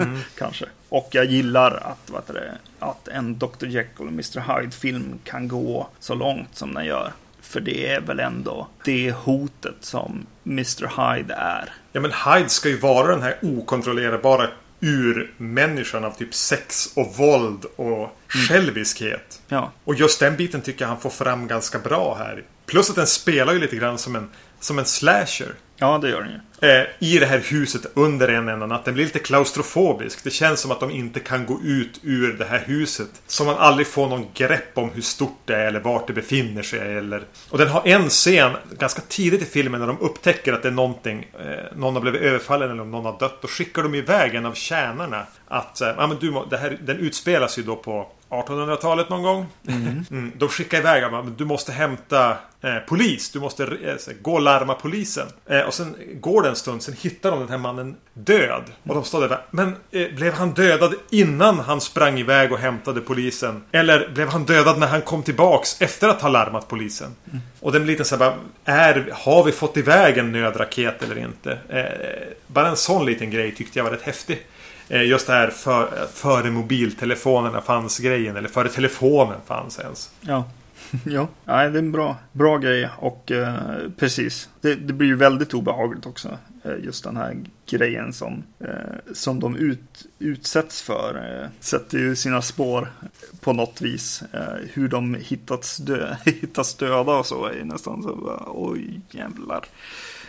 [0.00, 0.18] Mm.
[0.38, 0.66] Kanske.
[0.88, 3.66] Och jag gillar att, vad det, att en Dr.
[3.66, 4.40] Jekyll och Mr.
[4.40, 7.12] Hyde-film kan gå så långt som den gör.
[7.48, 11.72] För det är väl ändå det hotet som Mr Hyde är.
[11.92, 14.48] Ja men Hyde ska ju vara den här okontrollerbara
[14.80, 18.10] urmänniskan av typ sex och våld och mm.
[18.48, 19.40] själviskhet.
[19.48, 19.72] Ja.
[19.84, 22.44] Och just den biten tycker jag han får fram ganska bra här.
[22.66, 25.54] Plus att den spelar ju lite grann som en, som en slasher.
[25.80, 26.38] Ja, det gör den ju.
[26.60, 28.84] Eh, I det här huset under en enda natt.
[28.84, 30.24] Den blir lite klaustrofobisk.
[30.24, 33.08] Det känns som att de inte kan gå ut ur det här huset.
[33.26, 36.62] Som man aldrig får någon grepp om hur stort det är eller vart det befinner
[36.62, 36.96] sig.
[36.96, 37.22] Eller...
[37.50, 40.72] Och den har en scen ganska tidigt i filmen när de upptäcker att det är
[40.72, 41.30] någonting.
[41.40, 43.42] Eh, någon har blivit överfallen eller om någon har dött.
[43.42, 45.26] Då skickar de iväg en av tjänarna.
[45.48, 49.46] Att eh, ja, men du, det här, den utspelas ju då på 1800-talet någon gång.
[49.68, 50.04] Mm.
[50.10, 51.34] Mm, de skickar iväg honom.
[51.38, 53.30] Du måste hämta eh, polis.
[53.30, 55.26] Du måste eh, gå och larma polisen.
[55.46, 56.82] Eh, och sen går det en stund.
[56.82, 58.62] Sen hittar de den här mannen död.
[58.82, 59.40] Och de står där.
[59.50, 63.62] Men eh, blev han dödad innan han sprang iväg och hämtade polisen?
[63.72, 67.14] Eller blev han dödad när han kom tillbaks efter att ha larmat polisen?
[67.26, 67.40] Mm.
[67.60, 71.58] Och den blir lite så här, är, har vi fått iväg en nödraket eller inte?
[71.68, 74.46] Eh, bara en sån liten grej tyckte jag var rätt häftig.
[74.88, 78.36] Eh, just det här för, före mobiltelefonerna fanns grejen.
[78.36, 80.10] Eller före telefonen fanns ens.
[80.20, 80.44] Ja.
[81.04, 83.54] ja, Nej, det är en bra, bra grej och eh,
[83.96, 84.48] precis.
[84.60, 86.38] Det, det, blir ju väldigt obehagligt också.
[86.64, 87.36] Eh, just den här
[87.70, 91.40] grejen som, eh, som de ut, utsätts för.
[91.42, 92.92] Eh, sätter ju sina spår
[93.40, 94.22] på något vis.
[94.32, 98.42] Eh, hur de hittats, dö, hittats döda och så är nästan så.
[98.46, 99.64] Oj jävlar.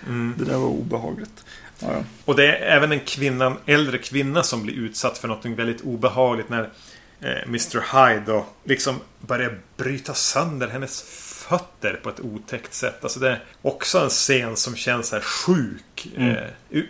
[0.08, 0.34] Mm.
[0.38, 1.46] Det där var obehagligt.
[1.80, 2.04] Ja.
[2.26, 5.82] Och det är även en kvinna, en äldre kvinna som blir utsatt för något väldigt
[5.82, 6.70] obehagligt när
[7.22, 11.02] eh, Mr Hyde då liksom börjar bryta sönder hennes
[11.50, 13.04] fötter på ett otäckt sätt.
[13.04, 16.12] Alltså det är också en scen som känns här sjuk.
[16.16, 16.30] Mm.
[16.30, 16.84] Eh, eh,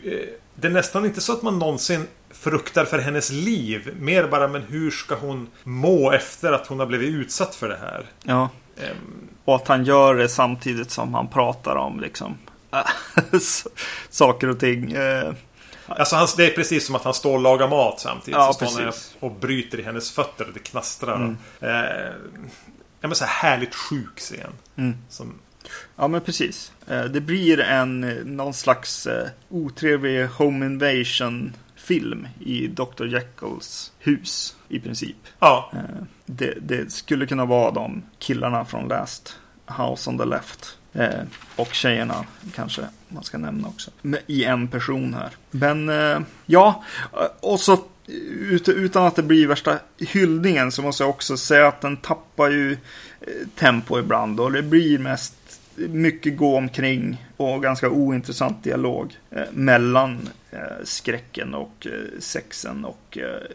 [0.55, 3.93] det är nästan inte så att man någonsin fruktar för hennes liv.
[3.99, 7.77] Mer bara, men hur ska hon må efter att hon har blivit utsatt för det
[7.81, 8.05] här?
[8.23, 8.49] Ja.
[8.77, 12.37] Um, och att han gör det samtidigt som han pratar om liksom
[14.09, 14.91] saker och ting.
[14.91, 15.33] Eh,
[15.87, 18.37] alltså han, det är precis som att han står och lagar mat samtidigt.
[18.37, 21.15] Ja, så står han och bryter i hennes fötter och det knastrar.
[21.15, 21.37] Mm.
[21.59, 22.13] Eh,
[23.01, 24.51] ja, men så här härligt sjuk scen.
[24.75, 24.97] Mm.
[25.09, 25.33] Som...
[25.95, 26.71] Ja men precis.
[26.87, 29.07] Eh, det blir en någon slags
[29.49, 33.05] otrevlig home invasion film i Dr.
[33.05, 35.17] Jekylls hus i princip.
[35.39, 35.71] Ja.
[36.25, 40.78] Det, det, skulle kunna vara de killarna från Last House on the Left.
[40.93, 41.21] Eh,
[41.55, 42.25] och tjejerna
[42.55, 43.91] kanske man ska nämna också.
[44.27, 45.29] I en person här.
[45.51, 46.83] Men eh, ja,
[47.39, 47.77] och så
[48.67, 52.71] utan att det blir värsta hyllningen så måste jag också säga att den tappar ju
[52.71, 52.77] eh,
[53.55, 60.29] tempo ibland och det blir mest mycket gå omkring och ganska ointressant dialog eh, mellan
[60.51, 63.47] eh, skräcken och eh, sexen och eh,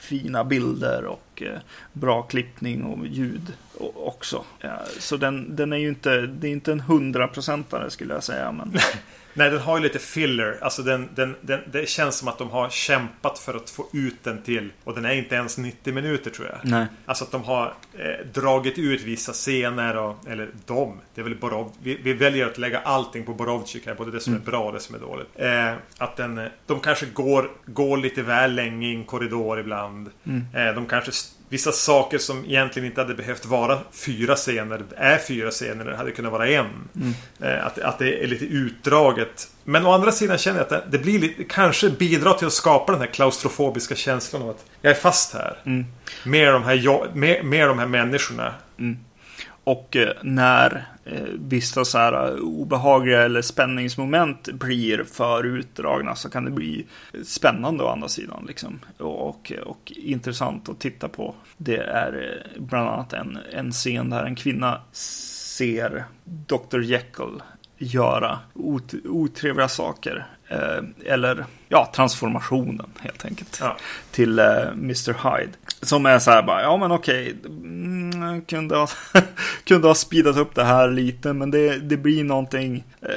[0.00, 1.58] fina bilder och eh,
[1.92, 3.52] bra klippning och ljud
[3.94, 4.44] också.
[4.98, 8.52] Så den, den är ju inte, det är inte en hundraprocentare skulle jag säga.
[8.52, 8.72] Men...
[9.36, 10.58] Nej, den har ju lite filler.
[10.60, 14.24] Alltså den, den, den, det känns som att de har kämpat för att få ut
[14.24, 14.72] den till.
[14.84, 16.70] Och den är inte ens 90 minuter tror jag.
[16.70, 16.86] Nej.
[17.06, 19.96] Alltså att de har eh, dragit ut vissa scener.
[19.96, 21.00] Och, eller de.
[21.14, 21.72] Det är väl Borov.
[21.82, 23.94] Vi, vi väljer att lägga allting på Borovchik här.
[23.94, 24.42] Både det som mm.
[24.42, 25.28] är bra och det som är dåligt.
[25.34, 30.10] Eh, att den, eh, de kanske går, går lite väl länge i en korridor ibland.
[30.24, 30.46] Mm.
[30.54, 31.12] Eh, de kanske
[31.48, 35.84] Vissa saker som egentligen inte hade behövt vara fyra scener är fyra scener.
[35.84, 36.66] Det hade kunnat vara en.
[36.96, 37.14] Mm.
[37.40, 39.48] Eh, att, att det är lite utdraget.
[39.64, 42.52] Men å andra sidan känner jag att det, det blir lite, kanske bidrar till att
[42.52, 45.58] skapa den här klaustrofobiska känslan av att jag är fast här.
[45.66, 45.84] Mm.
[46.24, 48.54] Med, de här med, med de här människorna.
[48.78, 48.98] Mm.
[49.64, 56.30] Och eh, när Eh, vissa så här eh, obehagliga eller spänningsmoment blir för utdragna så
[56.30, 56.86] kan det bli
[57.24, 58.44] spännande å andra sidan.
[58.48, 58.78] Liksom.
[58.98, 61.34] Och, och, och intressant att titta på.
[61.56, 66.80] Det är eh, bland annat en, en scen där en kvinna ser Dr.
[66.80, 67.42] Jekyll
[67.78, 70.26] göra ot otrevliga saker.
[70.48, 73.58] Eh, eller ja, transformationen helt enkelt.
[73.60, 73.76] Ja.
[74.10, 75.12] Till eh, Mr.
[75.12, 75.52] Hyde.
[75.82, 77.36] Som är så här bara, ja men okej.
[77.46, 78.88] Mm, kunde, ha,
[79.64, 81.32] kunde ha speedat upp det här lite.
[81.32, 83.08] Men det, det blir någonting, eh,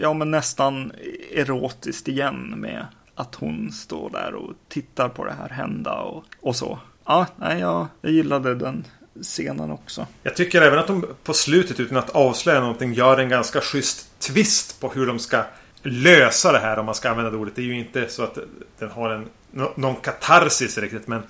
[0.00, 0.92] ja men nästan
[1.34, 6.56] erotiskt igen med att hon står där och tittar på det här hända och, och
[6.56, 6.78] så.
[7.06, 8.84] Ja, nej, jag, jag gillade den
[9.22, 10.06] scenen också.
[10.22, 14.20] Jag tycker även att de på slutet utan att avslöja någonting gör en ganska schysst
[14.20, 15.44] twist på hur de ska
[15.82, 17.56] lösa det här om man ska använda det ordet.
[17.56, 18.38] Det är ju inte så att
[18.78, 19.28] den har en
[19.74, 21.22] någon katarsis riktigt men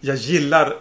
[0.00, 0.74] jag gillar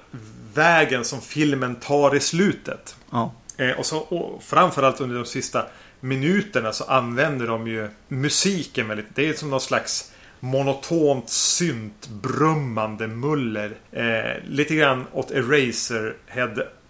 [0.54, 2.96] vägen som filmen tar i slutet.
[3.12, 3.34] Ja.
[3.58, 5.66] Eh, och, så, och framförallt under de sista
[6.00, 9.16] minuterna så använder de ju musiken väldigt.
[9.16, 13.78] Det är som någon slags monotont syntbrummande muller.
[13.92, 15.32] Eh, lite grann åt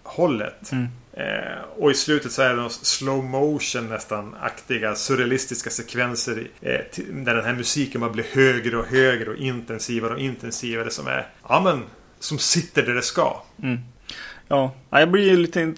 [0.04, 0.72] Eraserhead-hållet.
[0.72, 0.88] Mm.
[1.12, 6.80] Eh, och i slutet så är det slow motion nästan aktiga surrealistiska sekvenser eh,
[7.12, 11.28] där den här musiken bara blir högre och högre och intensivare och intensivare som är
[11.48, 11.82] ja men
[12.18, 13.42] som sitter där det ska.
[13.62, 13.78] Mm.
[14.48, 15.74] Ja, jag blir ju lite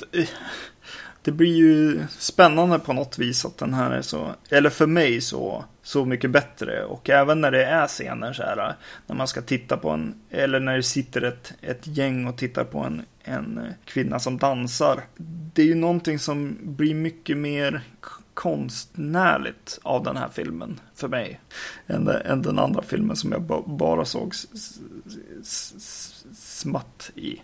[1.26, 5.20] det blir ju spännande på något vis att den här är så, eller för mig
[5.20, 6.84] så, så mycket bättre.
[6.84, 8.74] Och även när det är scener så här,
[9.06, 12.64] när man ska titta på en, eller när det sitter ett, ett gäng och tittar
[12.64, 15.02] på en, en kvinna som dansar.
[15.54, 17.82] Det är ju någonting som blir mycket mer
[18.34, 21.40] konstnärligt av den här filmen för mig.
[21.86, 24.34] Än, än den andra filmen som jag bara såg
[26.34, 27.40] smatt i.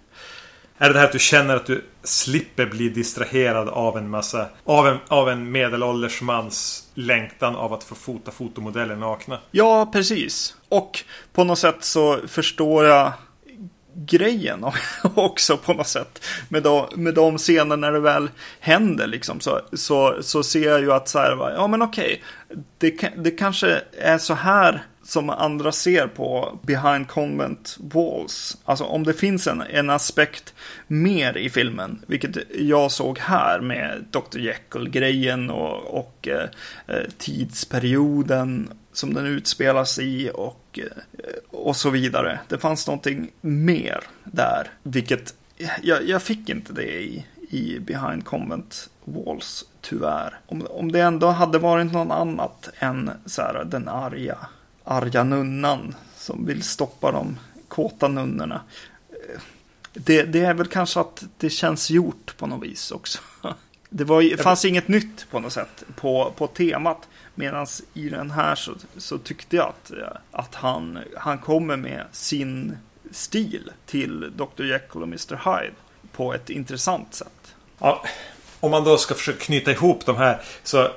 [0.78, 4.49] Är det det här att du känner att du slipper bli distraherad av en massa
[4.64, 9.39] Av en, av en medelålders mans längtan av att få fota fotomodeller nakna?
[9.51, 10.57] Ja, precis.
[10.68, 13.12] Och på något sätt så förstår jag
[13.95, 14.64] grejen
[15.14, 16.24] också på något sätt.
[16.49, 18.30] Med de, med de scener när det väl
[18.61, 19.40] händer liksom.
[19.40, 22.22] Så, så, så ser jag ju att så här, ja men okej.
[22.78, 28.57] Det, det kanske är så här som andra ser på behind convent walls.
[28.65, 30.55] Alltså om det finns en, en aspekt
[30.87, 34.39] mer i filmen, vilket jag såg här med Dr.
[34.39, 36.49] Jekyll-grejen och, och eh,
[36.87, 42.41] eh, tidsperioden som den utspelas i och, eh, och så vidare.
[42.49, 45.35] Det fanns någonting mer där, vilket
[45.83, 50.41] jag, jag fick inte det i, i Behind Convent Walls, tyvärr.
[50.47, 54.39] Om, om det ändå hade varit något annat än så här, den arga
[54.85, 58.61] arga nunnan som vill stoppa de kåta nunnorna.
[59.93, 63.18] Det, det, är väl kanske att det känns gjort på något vis också.
[63.95, 67.09] Det var, fanns inget nytt på något sätt på, på temat.
[67.35, 69.93] Medan i den här så, så tyckte jag att,
[70.30, 72.76] att han, han kommer med sin
[73.11, 74.64] stil till Dr.
[74.64, 75.37] Jekyll och Mr.
[75.37, 75.74] Hyde
[76.12, 77.55] på ett intressant sätt.
[77.78, 78.05] Ja,
[78.61, 80.89] om man då ska försöka knyta ihop de här så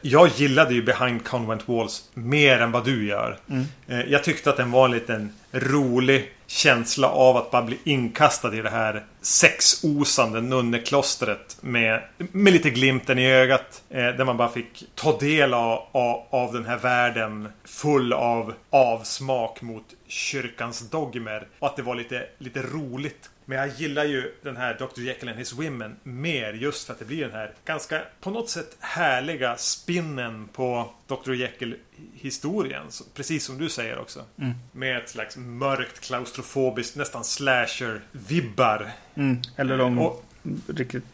[0.00, 3.38] jag gillade ju Behind Convent Walls mer än vad du gör.
[3.50, 3.64] Mm.
[3.88, 8.54] Eh, jag tyckte att den var en liten rolig känsla av att bara bli inkastad
[8.54, 13.82] i det här sexosande nunneklostret med, med lite glimten i ögat.
[13.90, 18.54] Eh, där man bara fick ta del av, av, av den här världen full av
[18.70, 21.46] avsmak mot kyrkans dogmer.
[21.58, 25.00] Och att det var lite, lite roligt men jag gillar ju den här Dr.
[25.00, 28.50] Jekyll and His Women mer just för att det blir den här ganska på något
[28.50, 31.32] sätt härliga spinnen på Dr.
[31.32, 32.86] Jekyll-historien.
[33.14, 34.24] Precis som du säger också.
[34.38, 34.54] Mm.
[34.72, 38.90] Med ett slags mörkt, klaustrofobiskt, nästan slasher-vibbar.
[39.14, 39.42] Mm.
[39.56, 40.24] Eller de och,
[40.66, 41.04] riktigt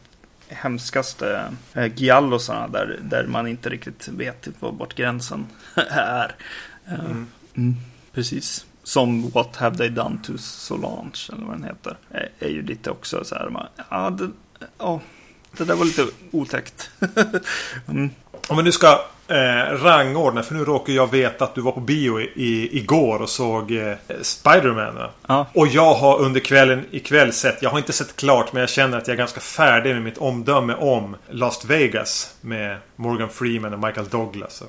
[0.47, 5.47] hemskaste eh, giallosarna där, där man inte riktigt vet vart gränsen
[5.89, 6.35] är.
[6.85, 7.27] Eh, mm.
[7.55, 7.75] Mm,
[8.13, 8.65] precis.
[8.83, 11.97] Som What Have They Done To Solange, eller vad den heter.
[12.11, 14.29] Är, är ju lite också så här, man, ja, det,
[14.77, 15.01] ja,
[15.57, 16.89] det där var lite otäckt.
[17.87, 18.09] mm.
[18.47, 21.79] Om vi nu ska eh, rangordna, för nu råkar jag veta att du var på
[21.79, 25.09] bio i, i, igår och såg eh, Spiderman.
[25.27, 25.47] Ja.
[25.53, 28.97] Och jag har under kvällen ikväll sett, jag har inte sett klart men jag känner
[28.97, 33.79] att jag är ganska färdig med mitt omdöme om Las Vegas med Morgan Freeman och
[33.79, 34.63] Michael Douglas.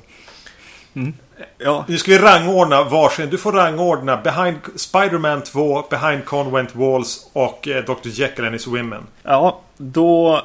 [0.94, 1.14] Mm.
[1.58, 1.84] Ja.
[1.88, 3.30] Nu ska vi rangordna varsin.
[3.30, 8.08] Du får rangordna Behind Spiderman 2, Behind Convent Walls och eh, Dr.
[8.08, 9.02] Jekyll and His Women.
[9.22, 10.42] Ja, då...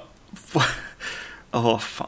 [1.52, 2.08] Ja, oh, fan.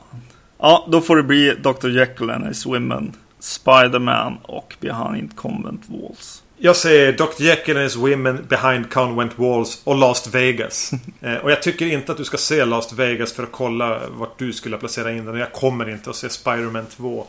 [0.60, 1.90] Ja, då får det bli Dr.
[1.90, 6.44] Jekyll and His Women, Spiderman och Behind Convent Walls.
[6.58, 7.44] Jag säger Dr.
[7.44, 10.92] Jekyll and His Women, Behind Convent Walls och Last Vegas.
[11.22, 14.40] eh, och jag tycker inte att du ska se Last Vegas för att kolla vart
[14.40, 15.36] du skulle placera in den.
[15.36, 17.28] Jag kommer inte att se Spiderman 2.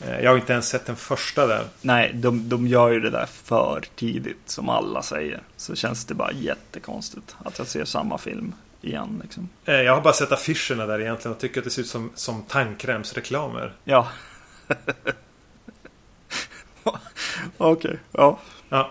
[0.00, 1.64] Eh, jag har inte ens sett den första där.
[1.80, 5.42] Nej, de, de gör ju det där för tidigt som alla säger.
[5.56, 9.20] Så känns det bara jättekonstigt att jag ser samma film igen.
[9.22, 9.48] Liksom.
[9.64, 12.10] Eh, jag har bara sett affischerna där egentligen och tycker att det ser ut som,
[12.14, 13.72] som tandkrämsreklamer.
[13.84, 14.08] Ja.
[16.82, 16.94] Okej,
[17.58, 17.96] okay.
[18.12, 18.38] ja.
[18.68, 18.90] ja.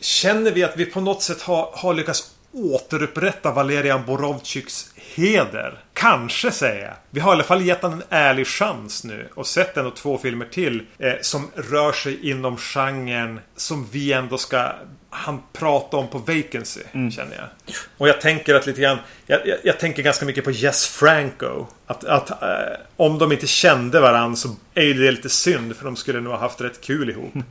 [0.00, 5.78] Känner vi att vi på något sätt har, har lyckats återupprätta Valerian Borovczyks heder.
[5.94, 6.94] Kanske säger jag.
[7.10, 9.28] Vi har i alla fall gett honom en ärlig chans nu.
[9.34, 10.82] Och sett och två filmer till.
[10.98, 14.72] Eh, som rör sig inom genren som vi ändå ska
[15.10, 16.80] han prata om på Vacancy.
[16.92, 17.10] Mm.
[17.10, 17.74] Känner jag.
[17.98, 18.98] Och jag tänker att lite grann.
[19.26, 21.66] Jag, jag, jag tänker ganska mycket på Jess Franco.
[21.86, 22.48] Att, att eh,
[22.96, 25.76] om de inte kände varandra så är det lite synd.
[25.76, 27.32] För de skulle nog ha haft rätt kul ihop.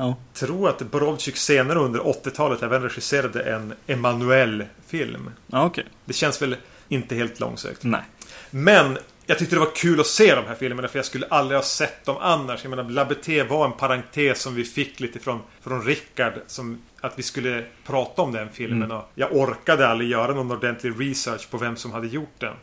[0.00, 0.16] Ja.
[0.34, 5.30] Tror att Borovczyk senare under 80-talet även regisserade en Emanuel-film.
[5.46, 5.84] Ja, okay.
[6.04, 6.56] Det känns väl
[6.88, 7.84] inte helt långsökt.
[7.84, 8.02] Nej.
[8.50, 11.58] Men jag tyckte det var kul att se de här filmerna för jag skulle aldrig
[11.58, 12.64] ha sett dem annars.
[12.64, 16.32] Jag menar, Labete var en parentes som vi fick lite från, från Rickard.
[16.46, 18.82] Som att vi skulle prata om den filmen.
[18.82, 18.96] Mm.
[18.96, 22.54] Och jag orkade aldrig göra någon ordentlig research på vem som hade gjort den.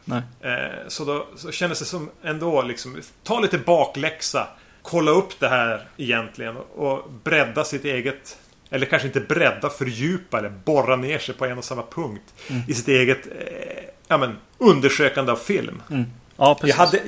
[0.41, 4.47] Eh, så då så kändes det som ändå liksom, ta lite bakläxa.
[4.82, 8.38] Kolla upp det här egentligen och bredda sitt eget
[8.70, 12.34] eller kanske inte bredda, fördjupa eller borra ner sig på en och samma punkt.
[12.47, 12.61] Mm.
[12.68, 15.82] I sitt eget eh, ja, men, undersökande av film.
[15.91, 16.05] Mm.
[16.38, 16.99] Ja, jag, hade,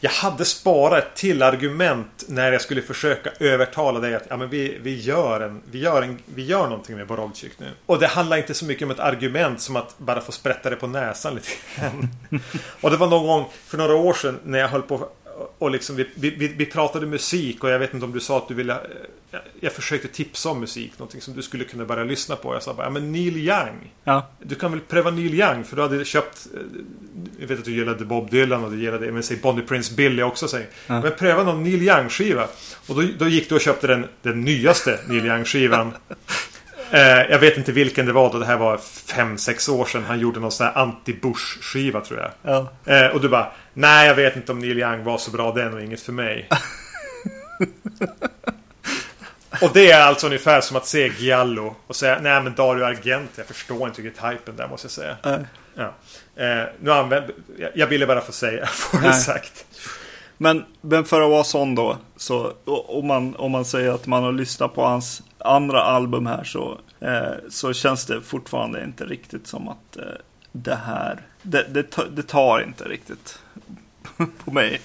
[0.00, 4.48] jag hade sparat ett till argument när jag skulle försöka övertala dig att ja, men
[4.48, 7.66] vi, vi, gör en, vi, gör en, vi gör någonting med Borovczyk nu.
[7.86, 10.76] Och det handlar inte så mycket om ett argument som att bara få sprätta det
[10.76, 12.08] på näsan lite grann.
[12.80, 15.08] och det var någon gång för några år sedan när jag höll på
[15.58, 18.48] och liksom vi, vi, vi, pratade musik och jag vet inte om du sa att
[18.48, 18.76] du ville
[19.30, 22.54] jag, jag försökte tipsa om musik, någonting som du skulle kunna börja lyssna på.
[22.54, 23.92] Jag sa bara, ja men Neil Young.
[24.04, 24.30] Ja.
[24.42, 26.60] Du kan väl pröva Neil Young för du hade köpt eh,
[27.38, 30.22] Jag vet att du gillade Bob Dylan och du gillade, men säg Bonnie Prince Billy
[30.22, 30.66] också säg.
[30.86, 31.00] Ja.
[31.00, 32.48] Men pröva någon Neil Young skiva.
[32.88, 35.92] Och då, då gick du och köpte den, den nyaste Neil Young skivan.
[36.90, 38.38] Eh, jag vet inte vilken det var då.
[38.38, 40.04] Det här var 5-6 år sedan.
[40.04, 42.30] Han gjorde någon sån här anti-Bush-skiva tror jag.
[42.42, 42.92] Ja.
[42.92, 45.52] Eh, och du bara Nej, jag vet inte om Neil Young var så bra.
[45.52, 46.48] Det är nog inget för mig.
[49.62, 53.32] och det är alltså ungefär som att se Giallo och säga Nej men Dario Argento.
[53.36, 55.16] Jag förstår inte riktigt hypen där måste jag säga.
[55.74, 55.94] Ja.
[56.36, 57.34] Eh, nu använder
[57.74, 59.64] jag ville bara få säga, få det sagt.
[60.38, 64.22] Men, men för att vara sån då, så om man, om man säger att man
[64.22, 69.46] har lyssnat på hans andra album här så, eh, så känns det fortfarande inte riktigt
[69.46, 70.04] som att eh,
[70.52, 73.38] det här, det, det, det tar inte riktigt
[74.44, 74.80] på mig.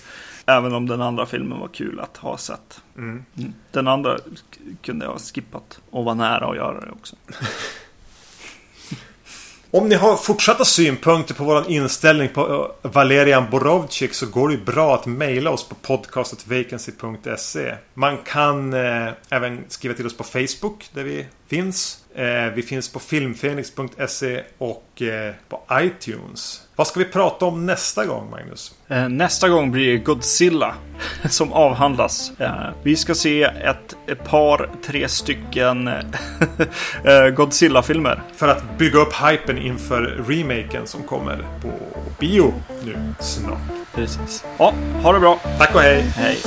[0.46, 2.82] Även om den andra filmen var kul att ha sett.
[2.98, 3.26] Mm.
[3.38, 3.54] mm.
[3.72, 4.18] Den andra
[4.82, 7.16] kunde jag ha skippat och var nära att göra det också.
[9.72, 14.58] Om ni har fortsatta synpunkter på vår inställning på eh, Valerian Borovczyk så går det
[14.58, 17.76] bra att mejla oss på podcastetvacancy.se.
[17.94, 22.04] Man kan eh, även skriva till oss på Facebook där vi finns.
[22.18, 26.62] Eh, vi finns på filmfenix.se och eh, på iTunes.
[26.76, 28.76] Vad ska vi prata om nästa gång, Magnus?
[28.88, 30.74] Eh, nästa gång blir Godzilla
[31.30, 32.32] som avhandlas.
[32.84, 35.90] Vi ska se ett, ett par, tre stycken
[37.36, 38.22] Godzilla-filmer.
[38.36, 41.72] För att bygga upp hypen inför remaken som kommer på
[42.20, 42.54] bio
[42.86, 43.60] nu snart.
[43.96, 44.46] Precis.
[44.58, 45.40] Ja, ha det bra.
[45.58, 46.02] Tack och hej.
[46.02, 46.38] Hej.